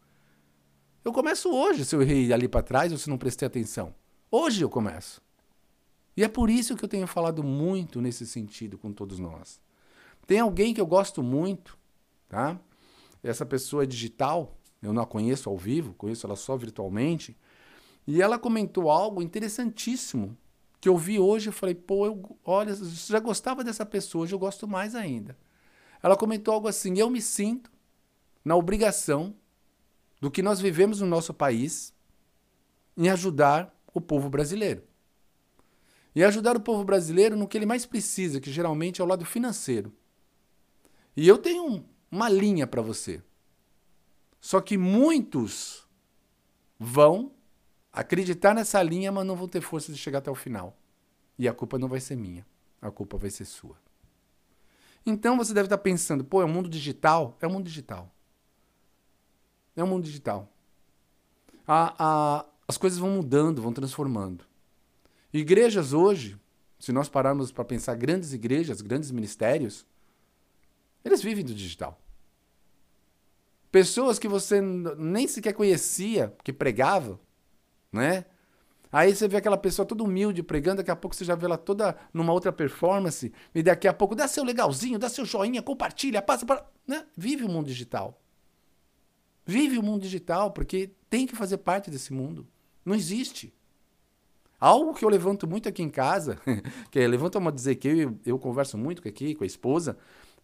eu 1.05 1.13
começo 1.13 1.49
hoje 1.49 1.85
se 1.85 1.95
eu 1.95 2.01
errei 2.01 2.33
ali 2.33 2.49
para 2.49 2.61
trás 2.61 2.91
ou 2.91 2.97
se 2.97 3.09
não 3.09 3.17
prestei 3.17 3.45
atenção. 3.45 3.95
Hoje 4.29 4.61
eu 4.61 4.69
começo. 4.69 5.21
E 6.17 6.23
é 6.23 6.27
por 6.27 6.49
isso 6.49 6.75
que 6.75 6.83
eu 6.83 6.89
tenho 6.89 7.05
falado 7.05 7.43
muito 7.43 8.01
nesse 8.01 8.25
sentido 8.25 8.75
com 8.75 8.91
todos 8.91 9.19
nós. 9.19 9.61
Tem 10.25 10.39
alguém 10.39 10.73
que 10.73 10.81
eu 10.81 10.85
gosto 10.87 11.21
muito, 11.21 11.77
tá? 12.27 12.59
Essa 13.21 13.45
pessoa 13.45 13.83
é 13.83 13.85
digital, 13.85 14.57
eu 14.81 14.91
não 14.91 15.03
a 15.03 15.05
conheço 15.05 15.47
ao 15.47 15.55
vivo, 15.55 15.93
conheço 15.93 16.25
ela 16.25 16.35
só 16.35 16.57
virtualmente. 16.57 17.37
E 18.07 18.19
ela 18.19 18.39
comentou 18.39 18.89
algo 18.89 19.21
interessantíssimo 19.21 20.35
que 20.81 20.89
eu 20.89 20.97
vi 20.97 21.19
hoje. 21.19 21.49
Eu 21.49 21.53
falei, 21.53 21.75
pô, 21.75 22.07
eu, 22.07 22.39
olha, 22.43 22.71
eu 22.71 22.85
já 22.85 23.19
gostava 23.19 23.63
dessa 23.63 23.85
pessoa, 23.85 24.23
hoje 24.23 24.33
eu 24.33 24.39
gosto 24.39 24.67
mais 24.67 24.95
ainda. 24.95 25.37
Ela 26.01 26.17
comentou 26.17 26.51
algo 26.51 26.67
assim: 26.67 26.97
eu 26.97 27.11
me 27.11 27.21
sinto 27.21 27.71
na 28.43 28.55
obrigação 28.55 29.35
do 30.19 30.31
que 30.31 30.41
nós 30.41 30.59
vivemos 30.59 30.99
no 30.99 31.07
nosso 31.07 31.31
país 31.31 31.93
em 32.95 33.07
ajudar 33.07 33.71
o 33.93 34.01
povo 34.01 34.29
brasileiro 34.29 34.86
e 36.17 36.23
ajudar 36.23 36.57
o 36.57 36.59
povo 36.59 36.83
brasileiro 36.83 37.35
no 37.35 37.47
que 37.47 37.55
ele 37.55 37.67
mais 37.67 37.85
precisa, 37.85 38.41
que 38.41 38.51
geralmente 38.51 38.99
é 38.99 39.03
o 39.03 39.07
lado 39.07 39.23
financeiro. 39.23 39.93
E 41.15 41.27
eu 41.27 41.37
tenho 41.37 41.85
uma 42.09 42.27
linha 42.27 42.65
para 42.65 42.81
você. 42.81 43.21
Só 44.41 44.59
que 44.59 44.79
muitos 44.79 45.87
vão 46.79 47.33
acreditar 47.93 48.55
nessa 48.55 48.81
linha, 48.81 49.11
mas 49.11 49.27
não 49.27 49.35
vão 49.35 49.47
ter 49.47 49.61
força 49.61 49.91
de 49.91 49.97
chegar 49.99 50.17
até 50.17 50.31
o 50.31 50.33
final. 50.33 50.75
E 51.37 51.47
a 51.47 51.53
culpa 51.53 51.77
não 51.77 51.87
vai 51.87 51.99
ser 51.99 52.15
minha, 52.15 52.43
a 52.81 52.89
culpa 52.89 53.15
vai 53.15 53.29
ser 53.29 53.45
sua. 53.45 53.77
Então 55.05 55.37
você 55.37 55.53
deve 55.53 55.67
estar 55.67 55.77
pensando, 55.77 56.25
pô, 56.25 56.41
é 56.41 56.45
um 56.45 56.51
mundo 56.51 56.67
digital? 56.67 57.37
É 57.39 57.45
um 57.45 57.51
mundo 57.51 57.65
digital. 57.65 58.11
É 59.75 59.83
um 59.83 59.87
mundo 59.87 60.05
digital. 60.05 60.51
A, 61.67 61.93
a, 62.39 62.45
as 62.67 62.75
coisas 62.75 62.97
vão 62.97 63.11
mudando, 63.11 63.61
vão 63.61 63.71
transformando. 63.71 64.46
Igrejas 65.33 65.93
hoje, 65.93 66.39
se 66.79 66.91
nós 66.91 67.09
pararmos 67.09 67.51
para 67.51 67.65
pensar 67.65 67.95
grandes 67.95 68.33
igrejas, 68.33 68.81
grandes 68.81 69.11
ministérios, 69.11 69.85
eles 71.03 71.21
vivem 71.21 71.43
do 71.43 71.53
digital. 71.53 72.01
Pessoas 73.71 74.17
que 74.17 74.27
você 74.27 74.61
nem 74.61 75.27
sequer 75.27 75.53
conhecia, 75.53 76.33
que 76.43 76.53
pregavam, 76.53 77.19
né? 77.91 78.25
Aí 78.91 79.13
você 79.13 79.27
vê 79.27 79.37
aquela 79.37 79.57
pessoa 79.57 79.85
toda 79.85 80.03
humilde 80.03 80.41
pregando, 80.41 80.77
daqui 80.77 80.91
a 80.91 80.95
pouco 80.95 81.15
você 81.15 81.25
já 81.25 81.35
vê 81.35 81.45
ela 81.45 81.57
toda 81.57 81.97
numa 82.13 82.31
outra 82.31 82.53
performance, 82.53 83.33
e 83.53 83.61
daqui 83.61 83.87
a 83.87 83.93
pouco 83.93 84.15
dá 84.15 84.27
seu 84.27 84.43
legalzinho, 84.43 84.97
dá 84.97 85.09
seu 85.09 85.25
joinha, 85.25 85.61
compartilha, 85.61 86.21
passa 86.21 86.45
para. 86.45 86.65
Né? 86.87 87.05
Vive 87.15 87.43
o 87.43 87.49
mundo 87.49 87.67
digital. 87.67 88.21
Vive 89.45 89.77
o 89.77 89.83
mundo 89.83 90.01
digital, 90.01 90.51
porque 90.51 90.91
tem 91.09 91.27
que 91.27 91.35
fazer 91.35 91.57
parte 91.57 91.91
desse 91.91 92.13
mundo. 92.13 92.47
Não 92.85 92.95
existe. 92.95 93.53
Algo 94.59 94.93
que 94.93 95.05
eu 95.05 95.09
levanto 95.09 95.47
muito 95.47 95.69
aqui 95.69 95.83
em 95.83 95.89
casa, 95.89 96.39
que 96.89 96.99
é, 96.99 97.07
levanta 97.07 97.37
uma 97.37 97.51
dizer 97.51 97.75
que 97.75 97.87
eu, 97.87 98.19
eu 98.25 98.39
converso 98.39 98.77
muito 98.77 99.07
aqui 99.07 99.35
com 99.35 99.43
a 99.43 99.47
esposa, 99.47 99.97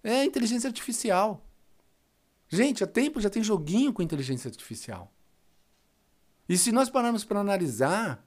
é 0.03 0.23
inteligência 0.23 0.67
artificial. 0.67 1.43
Gente, 2.47 2.83
há 2.83 2.87
tempo 2.87 3.19
já 3.19 3.29
tem 3.29 3.43
joguinho 3.43 3.91
com 3.91 4.01
inteligência 4.03 4.47
artificial. 4.47 5.11
E 6.47 6.57
se 6.57 6.71
nós 6.71 6.89
pararmos 6.89 7.23
para 7.23 7.39
analisar, 7.39 8.23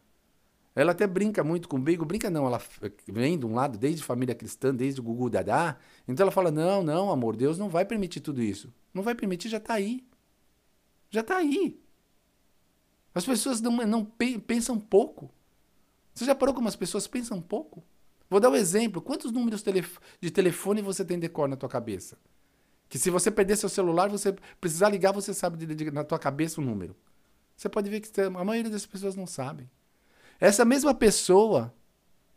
ela 0.75 0.93
até 0.93 1.07
brinca 1.07 1.45
muito 1.45 1.69
com 1.69 1.77
o 1.77 1.81
Beigo, 1.81 2.05
brinca 2.05 2.29
não, 2.29 2.47
ela 2.47 2.61
vem 3.07 3.39
de 3.39 3.47
um 3.47 3.55
lado 3.55 3.79
desde 3.79 4.03
família 4.03 4.35
cristã, 4.35 4.75
desde 4.75 5.01
o 5.01 5.05
Gugu 5.05 5.31
Dadá, 5.31 5.77
então 6.09 6.25
ela 6.25 6.33
fala, 6.33 6.51
não, 6.51 6.83
não, 6.83 7.11
amor, 7.11 7.37
Deus 7.37 7.57
não 7.57 7.69
vai 7.69 7.85
permitir 7.85 8.21
tudo 8.21 8.43
isso. 8.43 8.73
Não 8.93 9.03
vai 9.03 9.15
permitir, 9.15 9.49
já 9.49 9.59
está 9.59 9.75
aí. 9.75 10.05
Já 11.11 11.21
está 11.21 11.37
aí. 11.37 11.81
As 13.15 13.25
pessoas 13.25 13.61
não, 13.61 13.73
não 13.87 14.05
pensam 14.05 14.79
pouco. 14.79 15.31
Você 16.17 16.25
já 16.25 16.35
parou 16.35 16.55
como 16.55 16.67
as 16.67 16.75
pessoas 16.75 17.07
pensam 17.07 17.37
um 17.37 17.43
pouco? 17.43 17.85
Vou 18.31 18.41
dar 18.41 18.49
um 18.49 18.57
exemplo. 18.57 19.03
Quantos 19.03 19.31
números 19.31 19.63
de 20.19 20.31
telefone 20.31 20.81
você 20.81 21.05
tem 21.05 21.19
de 21.19 21.29
cor 21.29 21.47
na 21.47 21.57
tua 21.57 21.69
cabeça? 21.69 22.17
Que 22.89 22.99
se 22.99 23.11
você 23.11 23.31
perder 23.31 23.55
seu 23.57 23.69
celular, 23.69 24.09
você 24.09 24.35
precisar 24.59 24.89
ligar, 24.89 25.13
você 25.13 25.35
sabe 25.35 25.59
de, 25.59 25.75
de, 25.75 25.91
na 25.91 26.03
tua 26.05 26.19
cabeça 26.19 26.59
o 26.59 26.65
número. 26.65 26.97
Você 27.55 27.69
pode 27.69 27.91
ver 27.91 28.01
que 28.01 28.19
a 28.19 28.45
maioria 28.45 28.71
das 28.71 28.87
pessoas 28.87 29.15
não 29.15 29.27
sabem. 29.27 29.71
Essa 30.41 30.65
mesma 30.65 30.95
pessoa 30.95 31.75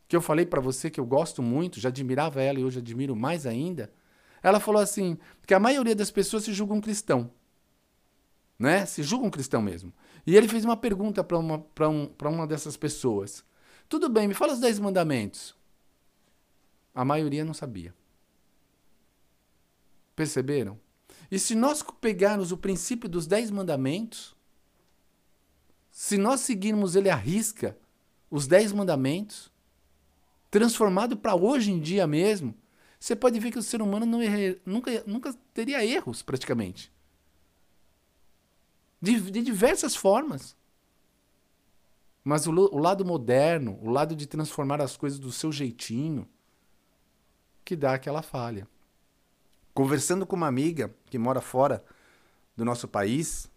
que 0.09 0.15
eu 0.15 0.21
falei 0.21 0.45
para 0.45 0.59
você 0.59 0.89
que 0.89 0.99
eu 0.99 1.05
gosto 1.05 1.41
muito, 1.41 1.79
já 1.79 1.87
admirava 1.87 2.41
ela 2.41 2.59
e 2.59 2.65
hoje 2.65 2.79
admiro 2.79 3.15
mais 3.15 3.45
ainda, 3.45 3.89
ela 4.43 4.59
falou 4.59 4.81
assim, 4.81 5.17
que 5.47 5.53
a 5.53 5.59
maioria 5.59 5.95
das 5.95 6.11
pessoas 6.11 6.43
se 6.43 6.51
julgam 6.51 6.81
cristão. 6.81 7.31
Né? 8.57 8.85
Se 8.85 9.03
julgam 9.03 9.29
cristão 9.29 9.61
mesmo. 9.61 9.93
E 10.27 10.35
ele 10.35 10.49
fez 10.49 10.65
uma 10.65 10.75
pergunta 10.75 11.23
para 11.23 11.37
uma, 11.37 11.63
um, 11.81 12.11
uma 12.25 12.45
dessas 12.45 12.75
pessoas. 12.75 13.47
Tudo 13.89 14.07
bem, 14.07 14.27
me 14.27 14.35
fala 14.35 14.53
os 14.53 14.59
dez 14.59 14.77
mandamentos. 14.77 15.55
A 16.93 17.03
maioria 17.03 17.43
não 17.43 17.55
sabia. 17.55 17.93
Perceberam? 20.15 20.79
E 21.31 21.39
se 21.39 21.55
nós 21.55 21.83
pegarmos 21.99 22.51
o 22.51 22.57
princípio 22.57 23.09
dos 23.09 23.25
dez 23.25 23.49
mandamentos, 23.49 24.35
se 25.91 26.17
nós 26.17 26.41
seguirmos 26.41 26.95
ele 26.95 27.09
à 27.09 27.15
risca, 27.15 27.75
os 28.29 28.45
dez 28.45 28.71
mandamentos, 28.71 29.51
transformado 30.51 31.17
para 31.17 31.35
hoje 31.35 31.71
em 31.71 31.79
dia 31.79 32.05
mesmo, 32.05 32.53
você 32.99 33.15
pode 33.15 33.39
ver 33.39 33.51
que 33.51 33.57
o 33.57 33.63
ser 33.63 33.81
humano 33.81 34.05
não 34.05 34.21
erra, 34.21 34.59
nunca, 34.65 35.03
nunca 35.07 35.33
teria 35.53 35.83
erros, 35.83 36.21
praticamente. 36.21 36.91
De, 39.01 39.19
de 39.31 39.41
diversas 39.41 39.95
formas. 39.95 40.55
Mas 42.29 42.45
o, 42.45 42.51
o 42.51 42.77
lado 42.77 43.03
moderno, 43.03 43.79
o 43.81 43.89
lado 43.89 44.15
de 44.15 44.27
transformar 44.27 44.79
as 44.79 44.95
coisas 44.95 45.17
do 45.17 45.31
seu 45.31 45.51
jeitinho, 45.51 46.29
que 47.65 47.75
dá 47.75 47.95
aquela 47.95 48.21
falha. 48.21 48.67
Conversando 49.73 50.27
com 50.27 50.35
uma 50.35 50.45
amiga 50.45 50.93
que 51.07 51.17
mora 51.17 51.41
fora 51.41 51.83
do 52.55 52.63
nosso 52.63 52.87
país, 52.87 53.49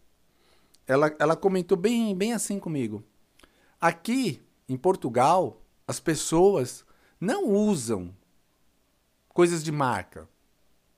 ela, 0.87 1.15
ela 1.19 1.37
comentou 1.37 1.77
bem, 1.77 2.17
bem 2.17 2.33
assim 2.33 2.59
comigo. 2.59 3.05
Aqui, 3.79 4.41
em 4.67 4.79
Portugal, 4.79 5.61
as 5.87 6.01
pessoas 6.01 6.83
não 7.21 7.51
usam 7.51 8.17
coisas 9.29 9.63
de 9.63 9.71
marca. 9.71 10.27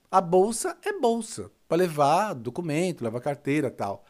A 0.09 0.21
bolsa 0.21 0.77
é 0.81 0.97
bolsa, 0.97 1.51
para 1.67 1.75
levar 1.75 2.35
documento, 2.35 3.03
levar 3.03 3.19
carteira 3.19 3.69
tal. 3.69 4.05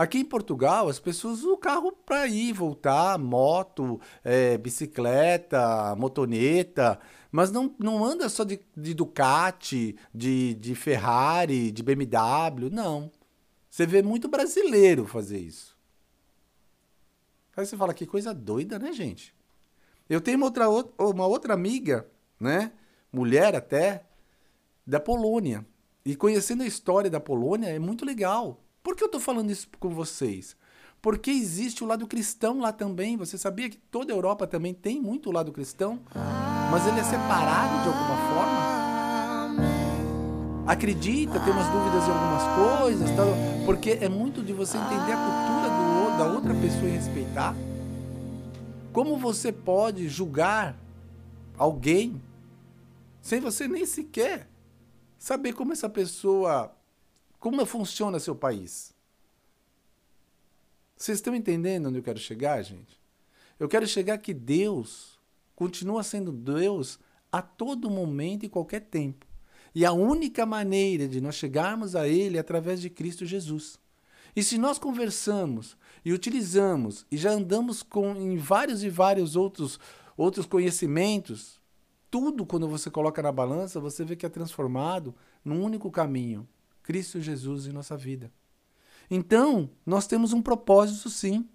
Aqui 0.00 0.16
em 0.16 0.24
Portugal, 0.24 0.88
as 0.88 0.98
pessoas 0.98 1.40
usam 1.40 1.52
o 1.52 1.58
carro 1.58 1.92
para 1.92 2.26
ir, 2.26 2.54
voltar, 2.54 3.18
moto, 3.18 4.00
é, 4.24 4.56
bicicleta, 4.56 5.94
motoneta, 5.94 6.98
mas 7.30 7.50
não, 7.50 7.74
não 7.78 8.02
anda 8.02 8.26
só 8.30 8.42
de, 8.42 8.58
de 8.74 8.94
Ducati, 8.94 9.94
de, 10.14 10.54
de 10.54 10.74
Ferrari, 10.74 11.70
de 11.70 11.82
BMW, 11.82 12.70
não. 12.72 13.12
Você 13.68 13.84
vê 13.84 14.00
muito 14.00 14.26
brasileiro 14.26 15.04
fazer 15.04 15.38
isso. 15.38 15.76
Aí 17.54 17.66
você 17.66 17.76
fala, 17.76 17.92
que 17.92 18.06
coisa 18.06 18.32
doida, 18.32 18.78
né, 18.78 18.94
gente? 18.94 19.34
Eu 20.08 20.22
tenho 20.22 20.38
uma 20.38 20.46
outra, 20.46 20.66
uma 20.98 21.26
outra 21.26 21.52
amiga, 21.52 22.08
né? 22.40 22.72
Mulher 23.12 23.54
até, 23.54 24.06
da 24.86 24.98
Polônia. 24.98 25.62
E 26.06 26.16
conhecendo 26.16 26.62
a 26.62 26.66
história 26.66 27.10
da 27.10 27.20
Polônia 27.20 27.68
é 27.68 27.78
muito 27.78 28.06
legal. 28.06 28.64
Por 28.82 28.96
que 28.96 29.02
eu 29.02 29.06
estou 29.06 29.20
falando 29.20 29.50
isso 29.50 29.68
com 29.78 29.90
vocês? 29.90 30.56
Porque 31.02 31.30
existe 31.30 31.82
o 31.82 31.86
lado 31.86 32.06
cristão 32.06 32.60
lá 32.60 32.72
também. 32.72 33.16
Você 33.16 33.38
sabia 33.38 33.70
que 33.70 33.76
toda 33.76 34.12
a 34.12 34.16
Europa 34.16 34.46
também 34.46 34.74
tem 34.74 35.00
muito 35.00 35.30
lado 35.30 35.52
cristão? 35.52 36.00
Mas 36.70 36.86
ele 36.86 37.00
é 37.00 37.04
separado 37.04 37.82
de 37.82 37.88
alguma 37.88 38.16
forma? 38.28 38.70
Acredita, 40.66 41.40
tem 41.40 41.52
umas 41.52 41.66
dúvidas 41.68 42.06
em 42.06 42.12
algumas 42.12 42.78
coisas, 42.78 43.10
tá? 43.16 43.24
porque 43.70 43.98
é 44.00 44.08
muito 44.08 44.42
de 44.42 44.52
você 44.52 44.76
entender 44.76 45.12
a 45.12 45.16
cultura 45.16 45.68
do, 45.70 46.18
da 46.18 46.32
outra 46.32 46.54
pessoa 46.54 46.88
e 46.88 46.92
respeitar. 46.92 47.54
Como 48.92 49.16
você 49.16 49.52
pode 49.52 50.08
julgar 50.08 50.76
alguém 51.56 52.20
sem 53.20 53.40
você 53.40 53.68
nem 53.68 53.86
sequer 53.86 54.48
saber 55.18 55.52
como 55.52 55.72
essa 55.72 55.88
pessoa 55.88 56.72
como 57.40 57.64
funciona 57.64 58.20
seu 58.20 58.36
país? 58.36 58.94
Vocês 60.96 61.18
estão 61.18 61.34
entendendo 61.34 61.88
onde 61.88 61.98
eu 61.98 62.02
quero 62.02 62.18
chegar, 62.18 62.62
gente? 62.62 63.00
Eu 63.58 63.68
quero 63.68 63.86
chegar 63.86 64.18
que 64.18 64.34
Deus 64.34 65.18
continua 65.56 66.02
sendo 66.02 66.30
Deus 66.30 66.98
a 67.32 67.40
todo 67.40 67.90
momento 67.90 68.44
e 68.44 68.48
qualquer 68.48 68.80
tempo. 68.80 69.26
E 69.74 69.86
a 69.86 69.92
única 69.92 70.44
maneira 70.44 71.08
de 71.08 71.20
nós 71.20 71.36
chegarmos 71.36 71.96
a 71.96 72.06
Ele 72.06 72.36
é 72.36 72.40
através 72.40 72.80
de 72.80 72.90
Cristo 72.90 73.24
Jesus. 73.24 73.78
E 74.36 74.42
se 74.42 74.58
nós 74.58 74.78
conversamos 74.78 75.76
e 76.04 76.12
utilizamos 76.12 77.06
e 77.10 77.16
já 77.16 77.30
andamos 77.30 77.82
com, 77.82 78.14
em 78.16 78.36
vários 78.36 78.84
e 78.84 78.90
vários 78.90 79.36
outros, 79.36 79.80
outros 80.16 80.44
conhecimentos, 80.44 81.60
tudo 82.10 82.44
quando 82.44 82.68
você 82.68 82.90
coloca 82.90 83.22
na 83.22 83.32
balança, 83.32 83.80
você 83.80 84.04
vê 84.04 84.16
que 84.16 84.26
é 84.26 84.28
transformado 84.28 85.14
num 85.44 85.62
único 85.62 85.90
caminho, 85.90 86.46
Cristo 86.82 87.20
Jesus 87.20 87.66
em 87.66 87.72
nossa 87.72 87.96
vida. 87.96 88.32
Então, 89.10 89.70
nós 89.84 90.06
temos 90.06 90.32
um 90.32 90.40
propósito 90.40 91.10
sim. 91.10 91.48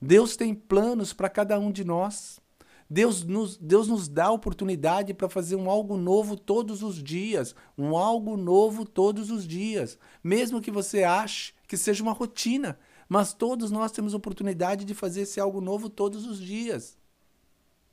Deus 0.00 0.36
tem 0.36 0.54
planos 0.54 1.12
para 1.12 1.28
cada 1.28 1.58
um 1.58 1.70
de 1.70 1.84
nós. 1.84 2.40
Deus 2.88 3.22
nos, 3.22 3.56
Deus 3.56 3.86
nos 3.86 4.08
dá 4.08 4.32
oportunidade 4.32 5.14
para 5.14 5.28
fazer 5.28 5.54
um 5.54 5.70
algo 5.70 5.96
novo 5.96 6.36
todos 6.36 6.82
os 6.82 7.00
dias. 7.00 7.54
Um 7.78 7.96
algo 7.96 8.36
novo 8.36 8.84
todos 8.84 9.30
os 9.30 9.46
dias. 9.46 9.96
Mesmo 10.24 10.60
que 10.60 10.70
você 10.70 11.04
ache 11.04 11.52
que 11.68 11.76
seja 11.76 12.02
uma 12.02 12.12
rotina. 12.12 12.78
Mas 13.08 13.32
todos 13.32 13.70
nós 13.70 13.92
temos 13.92 14.12
oportunidade 14.12 14.84
de 14.84 14.94
fazer 14.94 15.22
esse 15.22 15.38
algo 15.38 15.60
novo 15.60 15.88
todos 15.88 16.26
os 16.26 16.40
dias. 16.40 16.98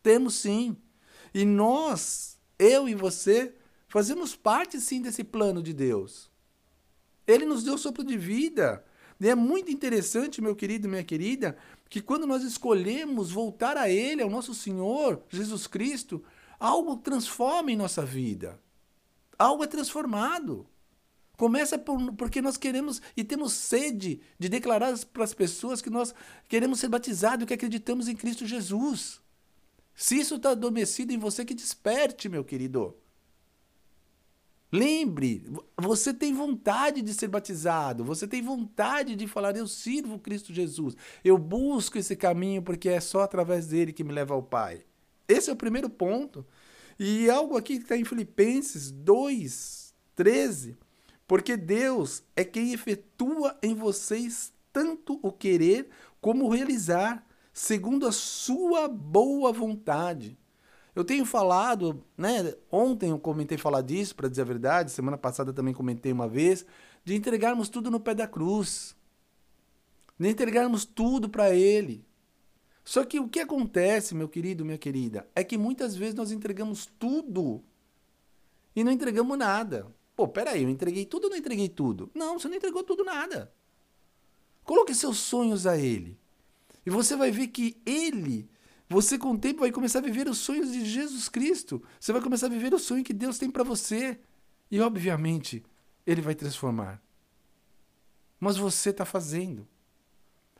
Temos 0.02 0.36
sim. 0.36 0.76
E 1.34 1.46
nós, 1.46 2.40
eu 2.58 2.90
e 2.90 2.96
você, 2.96 3.54
fazemos 3.88 4.36
parte 4.36 4.82
sim 4.82 5.02
desse 5.02 5.24
plano 5.24 5.62
de 5.62 5.74
Deus. 5.74 6.32
Ele 7.28 7.46
nos 7.46 7.64
deu 7.64 7.78
sopro 7.78 8.04
de 8.04 8.18
vida. 8.18 8.84
E 9.20 9.28
é 9.28 9.36
muito 9.36 9.72
interessante, 9.72 10.42
meu 10.42 10.56
querido 10.56 10.88
minha 10.88 11.04
querida, 11.04 11.58
que 11.90 12.02
quando 12.02 12.26
nós 12.26 12.44
escolhemos 12.44 13.32
voltar 13.32 13.76
a 13.76 13.90
Ele, 13.90 14.22
ao 14.22 14.30
nosso 14.30 14.54
Senhor 14.54 15.24
Jesus 15.30 15.68
Cristo, 15.68 16.24
algo 16.60 16.98
transforma 16.98 17.72
em 17.72 17.76
nossa 17.76 18.06
vida. 18.06 18.60
Algo 19.38 19.64
é 19.64 19.68
transformado. 19.68 20.68
Começa 21.36 21.78
por, 21.78 22.14
porque 22.14 22.42
nós 22.42 22.58
queremos 22.58 23.00
e 23.16 23.24
temos 23.24 23.54
sede 23.54 24.22
de 24.40 24.50
declarar 24.50 24.98
para 25.14 25.24
as 25.24 25.34
pessoas 25.34 25.82
que 25.82 25.90
nós 25.90 26.14
queremos 26.50 26.80
ser 26.80 26.88
batizados 26.88 27.46
que 27.46 27.54
acreditamos 27.54 28.08
em 28.08 28.16
Cristo 28.16 28.46
Jesus. 28.46 29.22
Se 29.94 30.20
isso 30.20 30.36
está 30.36 30.52
adormecido 30.52 31.14
em 31.14 31.18
você, 31.18 31.46
que 31.46 31.54
desperte, 31.54 32.28
meu 32.28 32.44
querido. 32.44 32.96
Lembre, 34.72 35.46
você 35.78 36.14
tem 36.14 36.34
vontade 36.34 37.02
de 37.02 37.14
ser 37.14 37.30
batizado, 37.30 38.04
você 38.04 38.28
tem 38.28 38.42
vontade 38.42 39.16
de 39.16 39.26
falar: 39.28 39.56
Eu 39.56 39.68
sirvo 39.68 40.20
Cristo 40.20 40.54
Jesus, 40.54 40.96
eu 41.24 41.38
busco 41.38 41.98
esse 41.98 42.16
caminho 42.16 42.62
porque 42.62 42.90
é 42.90 43.00
só 43.00 43.22
através 43.22 43.68
dele 43.68 43.94
que 43.94 44.04
me 44.04 44.12
leva 44.12 44.34
ao 44.34 44.44
Pai. 44.44 44.84
Esse 45.28 45.50
é 45.50 45.54
o 45.54 45.58
primeiro 45.58 45.90
ponto. 45.90 46.46
E 47.00 47.30
algo 47.30 47.56
aqui 47.56 47.78
que 47.78 47.84
está 47.84 47.96
em 47.96 48.04
Filipenses 48.04 48.92
2, 48.92 49.94
13. 50.16 50.78
Porque 51.28 51.56
Deus 51.56 52.24
é 52.36 52.44
quem 52.44 52.74
efetua 52.74 53.58
em 53.62 53.76
vocês 53.76 54.52
tanto 54.74 55.20
o 55.22 55.32
querer 55.32 55.90
como 56.22 56.46
o 56.46 56.50
realizar, 56.50 57.26
segundo 57.54 58.08
a 58.08 58.12
sua 58.12 58.88
boa 58.88 59.52
vontade. 59.52 60.38
Eu 60.98 61.06
tenho 61.06 61.28
falado, 61.28 62.04
né? 62.18 62.56
Ontem 62.72 63.12
eu 63.12 63.20
comentei 63.20 63.56
falar 63.56 63.84
disso, 63.84 64.16
para 64.16 64.28
dizer 64.28 64.42
a 64.42 64.46
verdade, 64.46 64.90
semana 64.90 65.16
passada 65.16 65.54
também 65.54 65.72
comentei 65.72 66.12
uma 66.12 66.28
vez, 66.28 66.66
de 67.06 67.14
entregarmos 67.14 67.70
tudo 67.70 67.92
no 67.92 68.00
pé 68.00 68.16
da 68.16 68.28
cruz. 68.28 68.96
De 70.20 70.28
entregarmos 70.28 70.86
tudo 70.86 71.30
para 71.30 71.54
Ele. 71.54 72.04
Só 72.84 73.06
que 73.06 73.20
o 73.20 73.30
que 73.30 73.40
acontece, 73.40 74.16
meu 74.16 74.28
querido, 74.28 74.66
minha 74.66 74.80
querida, 74.80 75.30
é 75.36 75.44
que 75.44 75.56
muitas 75.56 75.96
vezes 75.96 76.16
nós 76.16 76.32
entregamos 76.32 76.88
tudo 76.98 77.64
e 78.76 78.84
não 78.84 78.92
entregamos 78.92 79.38
nada. 79.38 79.86
Pô, 80.16 80.28
peraí, 80.28 80.64
eu 80.64 80.70
entreguei 80.70 81.06
tudo 81.06 81.26
ou 81.26 81.30
não 81.30 81.38
entreguei 81.38 81.70
tudo? 81.70 82.10
Não, 82.16 82.40
você 82.40 82.48
não 82.48 82.56
entregou 82.56 82.84
tudo 82.84 83.04
nada. 83.04 83.54
Coloque 84.64 84.96
seus 84.96 85.20
sonhos 85.20 85.68
a 85.68 85.78
Ele. 85.78 86.18
E 86.84 86.90
você 86.90 87.16
vai 87.16 87.30
ver 87.30 87.50
que 87.50 87.80
Ele 87.86 88.50
você, 88.90 89.18
com 89.18 89.32
o 89.32 89.38
tempo, 89.38 89.60
vai 89.60 89.72
começar 89.72 90.00
a 90.00 90.02
viver 90.02 90.30
os 90.30 90.38
sonhos 90.38 90.72
de 90.72 90.86
Jesus 90.86 91.28
Cristo. 91.28 91.84
Você 92.00 92.14
vai 92.14 92.22
começar 92.22 92.46
a 92.46 92.50
viver 92.50 92.74
o 92.74 92.80
sonho 92.80 93.04
que 93.04 93.14
Deus 93.14 93.38
tem 93.38 93.52
para 93.52 93.64
você. 93.64 94.20
E, 94.72 94.80
obviamente, 94.80 95.64
Ele 96.06 96.22
vai 96.22 96.34
transformar. 96.34 97.02
Mas 98.40 98.56
você 98.56 98.92
está 98.92 99.04
fazendo. 99.04 99.68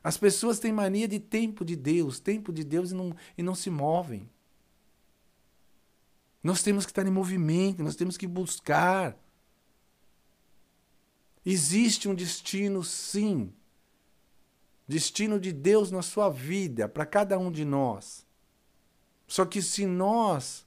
As 0.04 0.18
pessoas 0.18 0.60
têm 0.60 0.74
mania 0.74 1.08
de 1.08 1.20
tempo 1.20 1.64
de 1.64 1.76
Deus, 1.76 2.20
tempo 2.20 2.52
de 2.52 2.64
Deus 2.64 2.92
e 2.92 2.94
não, 2.94 3.16
e 3.38 3.44
não 3.44 3.56
se 3.56 3.70
movem. 3.70 4.30
Nós 6.44 6.62
temos 6.62 6.86
que 6.86 6.92
estar 6.92 7.06
em 7.06 7.12
movimento, 7.12 7.84
nós 7.84 7.96
temos 7.96 8.18
que 8.18 8.28
buscar. 8.28 9.18
Existe 11.46 12.10
um 12.10 12.16
destino, 12.16 12.84
sim, 12.84 13.54
destino 14.88 15.40
de 15.40 15.52
Deus 15.52 15.92
na 15.92 16.02
sua 16.02 16.30
vida, 16.30 16.88
para 16.88 17.06
cada 17.06 17.38
um 17.38 17.52
de 17.52 17.66
nós. 17.66 18.26
Só 19.28 19.46
que 19.46 19.62
se 19.62 19.86
nós 19.86 20.66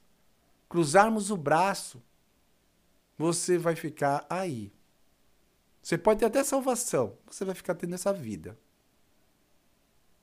cruzarmos 0.69 1.31
o 1.31 1.37
braço, 1.37 2.03
você 3.17 3.57
vai 3.57 3.75
ficar 3.75 4.27
aí. 4.29 4.73
Você 5.83 5.97
pode 5.97 6.21
ter 6.21 6.27
até 6.27 6.45
salvação, 6.45 7.17
você 7.27 7.45
vai 7.45 7.55
ficar 7.55 7.75
tendo 7.75 7.95
essa 7.95 8.13
vida. 8.13 8.59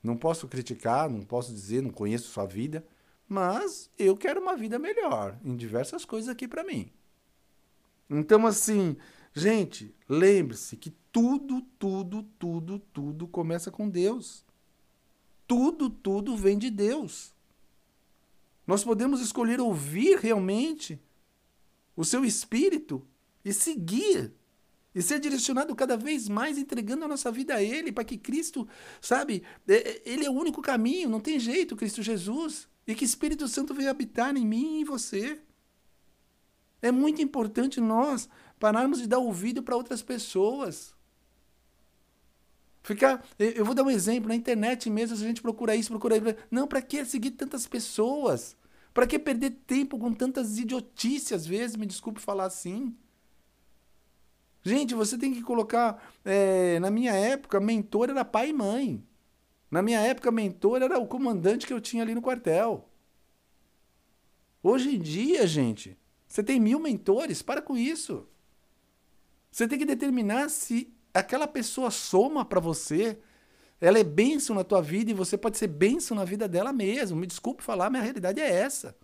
Não 0.04 0.16
posso 0.16 0.48
criticar, 0.48 1.10
não 1.10 1.22
posso 1.24 1.52
dizer, 1.52 1.82
não 1.82 1.90
conheço 1.90 2.30
sua 2.30 2.46
vida, 2.46 2.86
mas 3.28 3.90
eu 3.98 4.16
quero 4.16 4.40
uma 4.40 4.56
vida 4.56 4.78
melhor 4.78 5.38
em 5.44 5.56
diversas 5.56 6.06
coisas 6.06 6.30
aqui 6.30 6.48
para 6.48 6.64
mim. 6.64 6.92
Então, 8.10 8.46
assim, 8.46 8.96
gente, 9.34 9.94
lembre-se 10.08 10.78
que 10.78 10.92
tudo, 11.18 11.64
tudo, 11.80 12.22
tudo, 12.38 12.80
tudo 12.94 13.28
começa 13.28 13.72
com 13.72 13.90
Deus. 13.90 14.46
Tudo, 15.48 15.90
tudo 15.90 16.38
vem 16.38 16.60
de 16.60 16.70
Deus. 16.70 17.34
Nós 18.68 18.84
podemos 18.84 19.20
escolher 19.20 19.60
ouvir 19.60 20.20
realmente 20.20 21.02
o 21.96 22.06
seu 22.06 22.24
espírito 22.24 23.04
e 23.44 23.52
seguir 23.52 24.32
e 24.94 25.02
ser 25.02 25.20
direcionado 25.20 25.76
cada 25.76 25.98
vez 25.98 26.30
mais 26.30 26.56
entregando 26.56 27.06
a 27.06 27.08
nossa 27.08 27.32
vida 27.32 27.56
a 27.56 27.64
Ele, 27.64 27.92
para 27.92 28.04
que 28.04 28.20
Cristo, 28.20 28.68
sabe, 29.02 29.42
é, 29.68 29.74
é, 29.74 30.02
Ele 30.06 30.24
é 30.24 30.30
o 30.30 30.34
único 30.34 30.62
caminho, 30.62 31.10
não 31.10 31.20
tem 31.20 31.40
jeito, 31.40 31.76
Cristo 31.76 32.04
Jesus, 32.04 32.68
e 32.86 32.94
que 32.94 33.04
Espírito 33.04 33.48
Santo 33.48 33.74
venha 33.74 33.90
habitar 33.90 34.38
em 34.38 34.46
mim 34.46 34.78
e 34.78 34.82
em 34.82 34.84
você. 34.84 35.42
É 36.80 36.92
muito 36.92 37.24
importante 37.24 37.82
nós 37.82 38.30
pararmos 38.60 39.00
de 39.00 39.08
dar 39.08 39.18
ouvido 39.18 39.64
para 39.64 39.76
outras 39.76 40.04
pessoas. 40.04 40.96
Ficar, 42.84 43.26
eu 43.38 43.66
vou 43.66 43.76
dar 43.76 43.84
um 43.84 43.90
exemplo, 43.90 44.30
na 44.30 44.36
internet 44.36 44.90
mesmo, 44.90 45.16
a 45.16 45.20
gente 45.20 45.42
procura 45.42 45.76
isso, 45.76 45.90
procura 45.90 46.18
isso. 46.18 46.26
Não, 46.50 46.68
para 46.68 46.82
que 46.82 47.04
seguir 47.04 47.32
tantas 47.32 47.68
pessoas? 47.68 48.56
Para 48.94 49.06
que 49.06 49.20
perder 49.20 49.52
tempo 49.68 50.00
com 50.00 50.14
tantas 50.14 50.58
idiotices 50.58 51.34
às 51.34 51.46
vezes? 51.46 51.76
Me 51.76 51.86
desculpe 51.86 52.20
falar 52.20 52.46
assim. 52.46 52.96
Gente, 54.64 54.96
você 54.96 55.18
tem 55.18 55.34
que 55.34 55.42
colocar. 55.42 56.02
É, 56.26 56.80
na 56.80 56.90
minha 56.90 57.14
época, 57.14 57.60
mentor 57.60 58.10
era 58.10 58.26
pai 58.26 58.50
e 58.50 58.54
mãe. 58.54 59.04
Na 59.70 59.82
minha 59.82 60.00
época, 60.00 60.32
mentor 60.32 60.82
era 60.82 60.98
o 60.98 61.08
comandante 61.08 61.68
que 61.68 61.74
eu 61.74 61.82
tinha 61.82 62.04
ali 62.04 62.16
no 62.16 62.22
quartel. 62.22 62.90
Hoje 64.64 64.96
em 64.96 65.00
dia, 65.00 65.46
gente, 65.46 65.98
você 66.28 66.42
tem 66.42 66.60
mil 66.60 66.80
mentores, 66.80 67.42
para 67.42 67.62
com 67.62 67.78
isso. 67.78 68.28
Você 69.52 69.68
tem 69.68 69.80
que 69.80 69.86
determinar 69.86 70.50
se 70.50 70.94
aquela 71.20 71.48
pessoa 71.48 71.92
soma 71.92 72.46
para 72.46 72.60
você, 72.60 73.18
ela 73.80 74.00
é 74.00 74.04
bênção 74.04 74.56
na 74.56 74.64
tua 74.64 74.82
vida 74.82 75.12
e 75.12 75.14
você 75.14 75.38
pode 75.38 75.58
ser 75.58 75.68
bênção 75.68 76.16
na 76.16 76.26
vida 76.26 76.48
dela 76.48 76.74
mesmo. 76.74 77.18
Me 77.18 77.28
desculpe 77.28 77.64
falar, 77.64 77.90
minha 77.90 78.02
realidade 78.02 78.40
é 78.40 78.50
essa. 78.50 78.96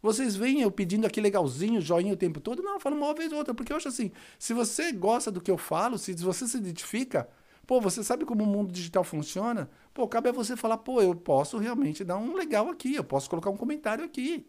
Vocês 0.00 0.36
veem 0.36 0.60
eu 0.60 0.70
pedindo 0.70 1.06
aqui 1.06 1.20
legalzinho, 1.20 1.80
joinha 1.80 2.12
o 2.12 2.16
tempo 2.16 2.38
todo? 2.38 2.62
Não, 2.62 2.74
eu 2.74 2.80
falo 2.80 2.94
uma 2.96 3.14
vez 3.14 3.32
ou 3.32 3.38
outra, 3.38 3.54
porque 3.54 3.72
eu 3.72 3.76
acho 3.78 3.88
assim, 3.88 4.12
se 4.38 4.52
você 4.52 4.92
gosta 4.92 5.30
do 5.30 5.40
que 5.40 5.50
eu 5.50 5.56
falo, 5.56 5.96
se 5.96 6.12
você 6.14 6.46
se 6.46 6.58
identifica, 6.58 7.26
pô, 7.66 7.80
você 7.80 8.04
sabe 8.04 8.26
como 8.26 8.44
o 8.44 8.46
mundo 8.46 8.70
digital 8.70 9.02
funciona? 9.02 9.70
Pô, 9.94 10.06
cabe 10.06 10.28
a 10.28 10.32
você 10.32 10.56
falar, 10.56 10.76
pô, 10.76 11.00
eu 11.00 11.14
posso 11.14 11.56
realmente 11.56 12.04
dar 12.04 12.18
um 12.18 12.34
legal 12.34 12.68
aqui, 12.68 12.94
eu 12.94 13.04
posso 13.04 13.30
colocar 13.30 13.48
um 13.48 13.56
comentário 13.56 14.04
aqui. 14.04 14.46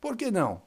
Por 0.00 0.16
que 0.16 0.30
não? 0.30 0.62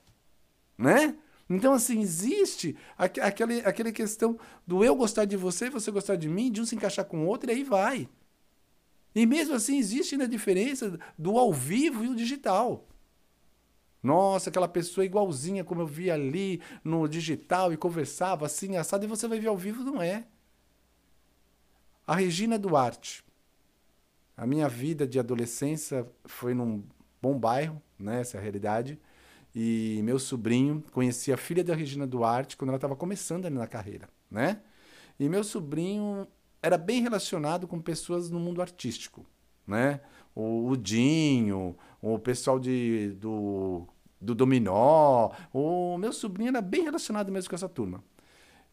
Né? 0.77 1.17
Então, 1.55 1.73
assim, 1.73 2.01
existe 2.01 2.75
aquele, 2.97 3.59
aquela 3.59 3.91
questão 3.91 4.39
do 4.65 4.83
eu 4.83 4.95
gostar 4.95 5.25
de 5.25 5.37
você, 5.37 5.69
você 5.69 5.91
gostar 5.91 6.15
de 6.15 6.27
mim, 6.27 6.51
de 6.51 6.59
um 6.59 6.65
se 6.65 6.75
encaixar 6.75 7.05
com 7.05 7.23
o 7.23 7.27
outro, 7.27 7.49
e 7.49 7.53
aí 7.53 7.63
vai. 7.63 8.09
E 9.13 9.25
mesmo 9.25 9.53
assim, 9.53 9.77
existe 9.77 10.19
a 10.19 10.25
diferença 10.25 10.97
do 11.15 11.37
ao 11.37 11.53
vivo 11.53 12.03
e 12.03 12.09
o 12.09 12.15
digital. 12.15 12.87
Nossa, 14.01 14.49
aquela 14.49 14.67
pessoa 14.67 15.05
igualzinha 15.05 15.63
como 15.63 15.81
eu 15.81 15.87
vi 15.87 16.09
ali 16.09 16.59
no 16.83 17.07
digital 17.07 17.71
e 17.71 17.77
conversava 17.77 18.47
assim, 18.47 18.75
assado, 18.75 19.05
e 19.05 19.07
você 19.07 19.27
vai 19.27 19.39
ver 19.39 19.47
ao 19.47 19.57
vivo, 19.57 19.83
não 19.83 20.01
é. 20.01 20.25
A 22.05 22.15
Regina 22.15 22.57
Duarte. 22.57 23.23
A 24.35 24.47
minha 24.47 24.67
vida 24.67 25.05
de 25.05 25.19
adolescência 25.19 26.07
foi 26.25 26.55
num 26.55 26.83
bom 27.21 27.37
bairro, 27.37 27.79
né? 27.99 28.21
Essa 28.21 28.37
é 28.37 28.39
a 28.39 28.41
realidade. 28.41 28.99
E 29.55 30.01
meu 30.03 30.17
sobrinho 30.17 30.83
conhecia 30.91 31.35
a 31.35 31.37
filha 31.37 31.63
da 31.63 31.75
Regina 31.75 32.07
Duarte 32.07 32.57
quando 32.57 32.69
ela 32.69 32.77
estava 32.77 32.95
começando 32.95 33.49
na 33.49 33.67
carreira, 33.67 34.09
né? 34.29 34.61
E 35.19 35.29
meu 35.29 35.43
sobrinho 35.43 36.27
era 36.61 36.77
bem 36.77 37.01
relacionado 37.01 37.67
com 37.67 37.79
pessoas 37.79 38.29
no 38.29 38.39
mundo 38.39 38.61
artístico, 38.61 39.25
né? 39.67 40.01
O, 40.33 40.69
o 40.69 40.77
Dinho, 40.77 41.75
o 42.01 42.17
pessoal 42.17 42.59
de, 42.59 43.11
do, 43.19 43.87
do 44.19 44.33
Dominó, 44.33 45.31
o 45.53 45.97
meu 45.99 46.11
sobrinho 46.11 46.49
era 46.49 46.61
bem 46.61 46.83
relacionado 46.83 47.31
mesmo 47.31 47.49
com 47.49 47.55
essa 47.55 47.69
turma. 47.69 48.03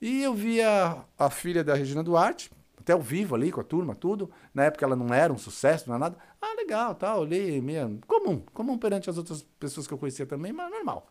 E 0.00 0.22
eu 0.22 0.34
via 0.34 1.04
a 1.18 1.28
filha 1.28 1.62
da 1.62 1.74
Regina 1.74 2.02
Duarte, 2.02 2.50
até 2.80 2.94
ao 2.94 3.00
vivo 3.00 3.34
ali 3.34 3.52
com 3.52 3.60
a 3.60 3.64
turma, 3.64 3.94
tudo. 3.94 4.30
Na 4.54 4.64
época 4.64 4.84
ela 4.84 4.96
não 4.96 5.12
era 5.14 5.32
um 5.32 5.38
sucesso, 5.38 5.86
não 5.86 5.94
era 5.94 6.04
nada. 6.04 6.18
Ah, 6.40 6.54
legal, 6.56 6.94
tá, 6.94 7.14
olhei. 7.16 7.62
Comum, 8.06 8.40
comum 8.54 8.78
perante 8.78 9.10
as 9.10 9.18
outras 9.18 9.42
pessoas 9.58 9.86
que 9.86 9.92
eu 9.92 9.98
conhecia 9.98 10.26
também, 10.26 10.52
mas 10.52 10.70
normal. 10.70 11.10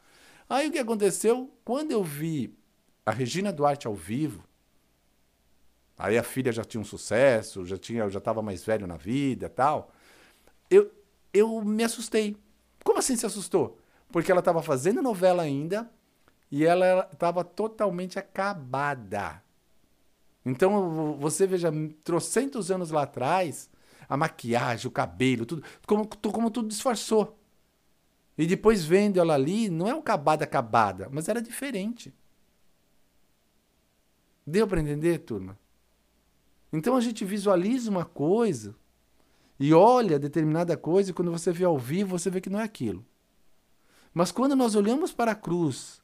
Aí 0.49 0.67
o 0.67 0.71
que 0.71 0.79
aconteceu? 0.79 1.51
Quando 1.63 1.91
eu 1.91 2.03
vi 2.03 2.57
a 3.05 3.11
Regina 3.11 3.53
Duarte 3.53 3.85
ao 3.85 3.93
vivo, 3.93 4.43
aí 5.97 6.17
a 6.17 6.23
filha 6.23 6.51
já 6.51 6.63
tinha 6.63 6.81
um 6.81 6.85
sucesso, 6.85 7.65
já 7.65 7.77
tinha, 7.77 8.09
já 8.09 8.17
estava 8.17 8.41
mais 8.41 8.63
velho 8.63 8.87
na 8.87 8.97
vida 8.97 9.47
tal. 9.47 9.91
Eu, 10.69 10.91
eu 11.31 11.61
me 11.63 11.83
assustei. 11.83 12.35
Como 12.83 12.97
assim 12.97 13.15
se 13.15 13.27
assustou? 13.27 13.77
Porque 14.11 14.31
ela 14.31 14.39
estava 14.39 14.63
fazendo 14.63 15.03
novela 15.03 15.43
ainda 15.43 15.87
e 16.51 16.65
ela 16.65 17.07
estava 17.13 17.43
totalmente 17.43 18.17
acabada. 18.17 19.43
Então 20.45 21.17
você 21.19 21.45
veja, 21.45 21.71
trocentos 22.03 22.71
anos 22.71 22.91
lá 22.91 23.03
atrás, 23.03 23.69
a 24.07 24.17
maquiagem, 24.17 24.87
o 24.87 24.91
cabelo, 24.91 25.45
tudo, 25.45 25.63
como, 25.85 26.07
como 26.07 26.49
tudo 26.49 26.67
disfarçou. 26.67 27.37
E 28.37 28.47
depois 28.47 28.85
vendo 28.85 29.19
ela 29.19 29.33
ali, 29.33 29.69
não 29.69 29.87
é 29.87 29.93
um 29.93 29.99
acabada 29.99 30.43
acabada, 30.43 31.09
mas 31.11 31.27
era 31.27 31.41
diferente. 31.41 32.13
Deu 34.45 34.67
para 34.67 34.79
entender, 34.79 35.19
turma? 35.19 35.59
Então 36.71 36.95
a 36.95 37.01
gente 37.01 37.25
visualiza 37.25 37.89
uma 37.89 38.05
coisa 38.05 38.75
e 39.59 39.73
olha 39.73 40.17
determinada 40.17 40.77
coisa, 40.77 41.11
e 41.11 41.13
quando 41.13 41.31
você 41.31 41.51
vê 41.51 41.65
ao 41.65 41.77
vivo, 41.77 42.17
você 42.17 42.29
vê 42.29 42.39
que 42.39 42.49
não 42.49 42.59
é 42.59 42.63
aquilo. 42.63 43.05
Mas 44.13 44.31
quando 44.31 44.55
nós 44.55 44.73
olhamos 44.73 45.11
para 45.11 45.33
a 45.33 45.35
cruz, 45.35 46.01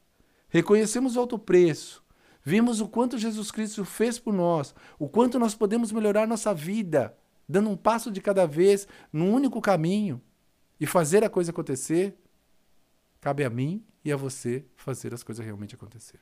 reconhecemos 0.48 1.16
o 1.16 1.20
alto 1.20 1.38
preço, 1.38 2.04
Vimos 2.48 2.80
o 2.80 2.86
quanto 2.86 3.18
Jesus 3.18 3.50
Cristo 3.50 3.84
fez 3.84 4.20
por 4.20 4.32
nós, 4.32 4.72
o 5.00 5.08
quanto 5.08 5.36
nós 5.36 5.52
podemos 5.52 5.90
melhorar 5.90 6.28
nossa 6.28 6.54
vida, 6.54 7.18
dando 7.48 7.68
um 7.68 7.76
passo 7.76 8.08
de 8.08 8.20
cada 8.20 8.46
vez, 8.46 8.86
num 9.12 9.34
único 9.34 9.60
caminho, 9.60 10.22
e 10.78 10.86
fazer 10.86 11.24
a 11.24 11.28
coisa 11.28 11.50
acontecer. 11.50 12.16
Cabe 13.20 13.42
a 13.42 13.50
mim 13.50 13.84
e 14.04 14.12
a 14.12 14.16
você 14.16 14.64
fazer 14.76 15.12
as 15.12 15.24
coisas 15.24 15.44
realmente 15.44 15.74
acontecer. 15.74 16.20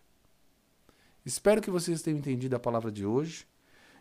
Espero 1.26 1.60
que 1.60 1.70
vocês 1.70 2.00
tenham 2.00 2.20
entendido 2.20 2.56
a 2.56 2.58
palavra 2.58 2.90
de 2.90 3.04
hoje. 3.04 3.46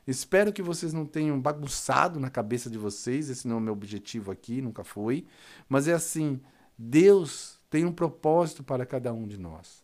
Espero 0.08 0.54
que 0.54 0.62
vocês 0.62 0.94
não 0.94 1.06
tenham 1.06 1.38
bagunçado 1.42 2.22
na 2.22 2.30
cabeça 2.30 2.70
de 2.70 2.78
vocês. 2.78 3.30
Esse 3.30 3.50
não 3.50 3.58
é 3.58 3.60
o 3.60 3.62
meu 3.62 3.74
objetivo 3.74 4.32
aqui, 4.32 4.62
nunca 4.62 4.86
foi. 4.86 5.28
Mas 5.68 5.90
é 5.90 5.94
assim: 5.94 6.40
Deus 6.78 7.60
tem 7.70 7.84
um 7.84 7.92
propósito 7.92 8.64
para 8.64 8.86
cada 8.86 9.12
um 9.12 9.28
de 9.28 9.38
nós 9.38 9.83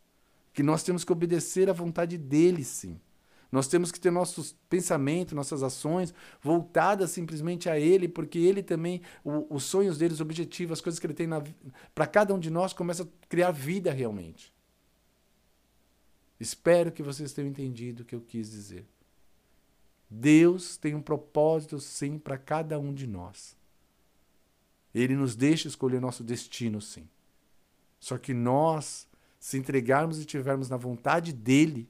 que 0.60 0.64
nós 0.64 0.84
temos 0.84 1.06
que 1.06 1.12
obedecer 1.14 1.70
à 1.70 1.74
vontade 1.74 2.18
dele, 2.18 2.66
sim. 2.66 3.00
Nós 3.50 3.70
temos 3.70 3.94
que 3.94 4.00
ter 4.00 4.12
nossos 4.12 4.54
pensamentos, 4.70 5.34
nossas 5.34 5.64
ações 5.64 6.14
voltadas 6.42 7.12
simplesmente 7.12 7.70
a 7.70 7.80
Ele, 7.80 8.10
porque 8.10 8.38
Ele 8.38 8.62
também, 8.62 9.02
o, 9.24 9.56
os 9.56 9.64
sonhos 9.64 9.98
dele, 9.98 10.14
os 10.14 10.20
objetivos, 10.20 10.74
as 10.74 10.82
coisas 10.82 11.00
que 11.00 11.08
Ele 11.08 11.14
tem 11.14 11.30
para 11.96 12.06
cada 12.06 12.34
um 12.34 12.40
de 12.40 12.50
nós, 12.50 12.74
começa 12.74 13.04
a 13.04 13.28
criar 13.30 13.52
vida 13.52 13.90
realmente. 13.94 14.54
Espero 16.38 16.92
que 16.92 17.02
vocês 17.02 17.32
tenham 17.32 17.48
entendido 17.48 18.04
o 18.04 18.06
que 18.06 18.14
eu 18.14 18.20
quis 18.20 18.52
dizer. 18.52 18.86
Deus 20.10 20.76
tem 20.76 20.94
um 20.94 21.02
propósito, 21.02 21.80
sim, 21.80 22.20
para 22.20 22.38
cada 22.38 22.78
um 22.78 22.94
de 22.94 23.08
nós. 23.08 23.56
Ele 24.94 25.16
nos 25.16 25.38
deixa 25.38 25.70
escolher 25.70 26.02
nosso 26.02 26.22
destino, 26.22 26.82
sim. 26.82 27.08
Só 27.98 28.18
que 28.18 28.34
nós 28.34 29.08
se 29.40 29.58
entregarmos 29.58 30.20
e 30.20 30.26
tivermos 30.26 30.70
na 30.70 30.76
vontade 30.76 31.32
dele, 31.32 31.90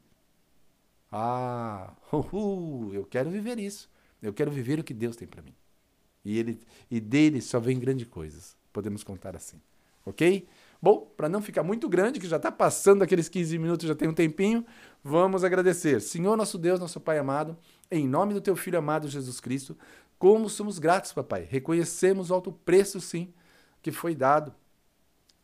ah, 1.12 1.93
uhul, 2.13 2.93
eu 2.93 3.05
quero 3.05 3.29
viver 3.29 3.57
isso. 3.57 3.89
Eu 4.21 4.33
quero 4.33 4.51
viver 4.51 4.79
o 4.79 4.83
que 4.83 4.93
Deus 4.93 5.15
tem 5.15 5.27
para 5.27 5.41
mim. 5.41 5.55
E, 6.23 6.38
ele, 6.38 6.59
e 6.91 6.99
dele 6.99 7.41
só 7.41 7.59
vem 7.59 7.79
grandes 7.79 8.07
coisas. 8.07 8.55
Podemos 8.71 9.03
contar 9.03 9.35
assim. 9.35 9.59
Ok? 10.05 10.47
Bom, 10.81 11.12
para 11.17 11.27
não 11.27 11.41
ficar 11.41 11.63
muito 11.63 11.89
grande, 11.89 12.19
que 12.19 12.27
já 12.27 12.38
está 12.38 12.51
passando 12.51 13.01
aqueles 13.01 13.27
15 13.27 13.57
minutos, 13.57 13.88
já 13.88 13.95
tem 13.95 14.07
um 14.07 14.13
tempinho, 14.13 14.65
vamos 15.03 15.43
agradecer. 15.43 16.01
Senhor 16.01 16.38
nosso 16.38 16.57
Deus, 16.57 16.79
nosso 16.79 16.99
Pai 16.99 17.17
amado, 17.17 17.57
em 17.89 18.07
nome 18.07 18.33
do 18.33 18.41
teu 18.41 18.55
Filho 18.55 18.77
amado 18.77 19.07
Jesus 19.07 19.39
Cristo, 19.39 19.77
como 20.17 20.49
somos 20.49 20.79
gratos, 20.79 21.12
papai. 21.13 21.47
Reconhecemos 21.49 22.29
o 22.29 22.33
alto 22.33 22.51
preço, 22.51 22.99
sim, 23.01 23.33
que 23.81 23.91
foi 23.91 24.15
dado 24.15 24.53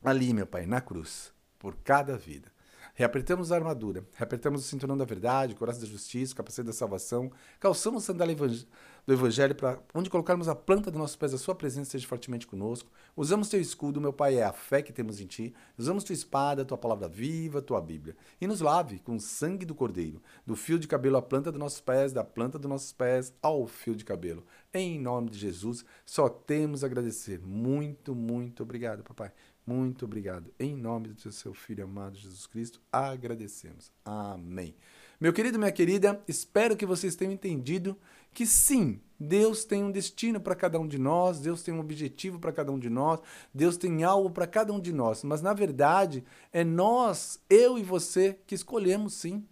ali, 0.04 0.34
meu 0.34 0.46
Pai, 0.46 0.65
na 0.65 0.80
cruz 0.80 1.35
por 1.65 1.75
cada 1.78 2.15
vida. 2.15 2.51
Reapertamos 2.93 3.51
a 3.51 3.56
armadura, 3.56 4.06
reapertamos 4.13 4.63
o 4.63 4.67
cinturão 4.67 4.95
da 4.95 5.04
verdade, 5.04 5.56
o 5.56 5.58
coração 5.58 5.82
da 5.82 5.88
justiça, 5.88 6.32
o 6.32 6.36
capacete 6.36 6.67
da 6.67 6.71
salvação, 6.71 7.32
calçamos 7.60 8.04
a 8.04 8.06
sandália 8.06 8.36
do 9.06 9.13
evangelho 9.13 9.54
para 9.54 9.80
onde 9.94 10.10
colocarmos 10.10 10.48
a 10.48 10.56
planta 10.56 10.89
dos 10.89 11.00
nossos 11.00 11.15
pés, 11.15 11.34
a 11.34 11.38
sua 11.38 11.54
presença 11.54 11.89
esteja 11.89 12.08
fortemente 12.08 12.48
conosco. 12.48 12.91
Usamos 13.15 13.50
teu 13.50 13.62
escudo, 13.62 14.02
meu 14.02 14.12
Pai, 14.12 14.36
é 14.36 14.44
a 14.44 14.52
fé 14.52 14.82
que 14.82 14.91
temos 14.91 15.22
em 15.22 15.28
ti. 15.28 15.54
Usamos 15.78 16.04
tua 16.04 16.13
espada, 16.13 16.65
tua 16.65 16.78
palavra 16.78 17.08
viva, 17.08 17.62
tua 17.62 17.80
Bíblia. 17.80 18.15
E 18.41 18.48
nos 18.48 18.62
lave 18.62 19.00
com 19.00 19.15
o 19.15 19.20
sangue 19.20 19.65
do 19.65 19.76
Cordeiro, 19.76 20.22
do 20.46 20.56
fio 20.56 20.80
de 20.80 20.88
cabelo 20.88 21.18
à 21.18 21.22
planta 21.22 21.52
dos 21.52 21.60
nossos 21.60 21.82
pés, 21.82 22.12
da 22.12 22.24
planta 22.24 22.58
dos 22.58 22.70
nossos 22.70 22.91
pés 22.91 23.34
ao 23.41 23.68
fio 23.68 23.96
de 23.96 24.04
cabelo. 24.04 24.44
Em 24.74 25.00
nome 25.00 25.30
de 25.30 25.38
Jesus, 25.38 25.86
só 26.06 26.28
temos 26.28 26.84
a 26.84 26.88
agradecer. 26.88 27.39
Muito, 27.39 28.15
muito 28.15 28.63
obrigado, 28.63 29.04
papai. 29.04 29.32
Muito 29.65 30.06
obrigado. 30.06 30.54
Em 30.60 30.76
nome 30.76 31.10
do 31.10 31.32
seu 31.32 31.54
filho 31.54 31.84
amado 31.84 32.18
Jesus 32.18 32.46
Cristo, 32.46 32.80
agradecemos. 32.91 33.91
Amém. 34.04 34.76
Meu 35.19 35.32
querido, 35.32 35.58
minha 35.58 35.71
querida, 35.71 36.21
espero 36.28 36.75
que 36.75 36.86
vocês 36.86 37.15
tenham 37.15 37.32
entendido 37.32 37.97
que 38.34 38.45
sim, 38.45 38.99
Deus 39.17 39.63
tem 39.63 39.82
um 39.82 39.91
destino 39.91 40.41
para 40.41 40.56
cada 40.56 40.78
um 40.78 40.86
de 40.86 40.97
nós, 40.97 41.39
Deus 41.39 41.63
tem 41.63 41.73
um 41.73 41.80
objetivo 41.80 42.38
para 42.38 42.51
cada 42.51 42.69
um 42.69 42.78
de 42.78 42.89
nós, 42.89 43.21
Deus 43.54 43.78
tem 43.78 44.04
algo 44.04 44.30
para 44.30 44.45
cada 44.45 44.73
um 44.73 44.80
de 44.80 44.91
nós, 44.91 45.23
mas 45.23 45.41
na 45.41 45.54
verdade 45.54 46.21
é 46.51 46.63
nós, 46.63 47.39
eu 47.49 47.78
e 47.78 47.84
você, 47.84 48.38
que 48.45 48.54
escolhemos 48.54 49.13
sim. 49.13 49.45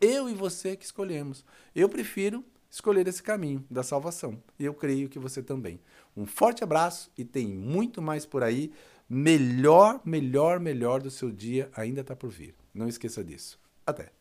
Eu 0.00 0.28
e 0.28 0.34
você 0.34 0.76
que 0.76 0.84
escolhemos. 0.84 1.44
Eu 1.72 1.88
prefiro 1.88 2.44
escolher 2.68 3.06
esse 3.06 3.22
caminho 3.22 3.64
da 3.70 3.84
salvação. 3.84 4.42
E 4.58 4.64
eu 4.64 4.74
creio 4.74 5.08
que 5.08 5.20
você 5.20 5.40
também. 5.40 5.80
Um 6.16 6.26
forte 6.26 6.64
abraço 6.64 7.10
e 7.16 7.24
tem 7.24 7.46
muito 7.46 8.02
mais 8.02 8.26
por 8.26 8.42
aí 8.42 8.72
melhor, 9.08 10.00
melhor, 10.04 10.58
melhor 10.58 11.00
do 11.00 11.10
seu 11.10 11.30
dia 11.30 11.70
ainda 11.74 12.00
está 12.00 12.16
por 12.16 12.28
vir. 12.28 12.54
Não 12.74 12.88
esqueça 12.88 13.22
disso. 13.22 13.58
Até! 13.86 14.17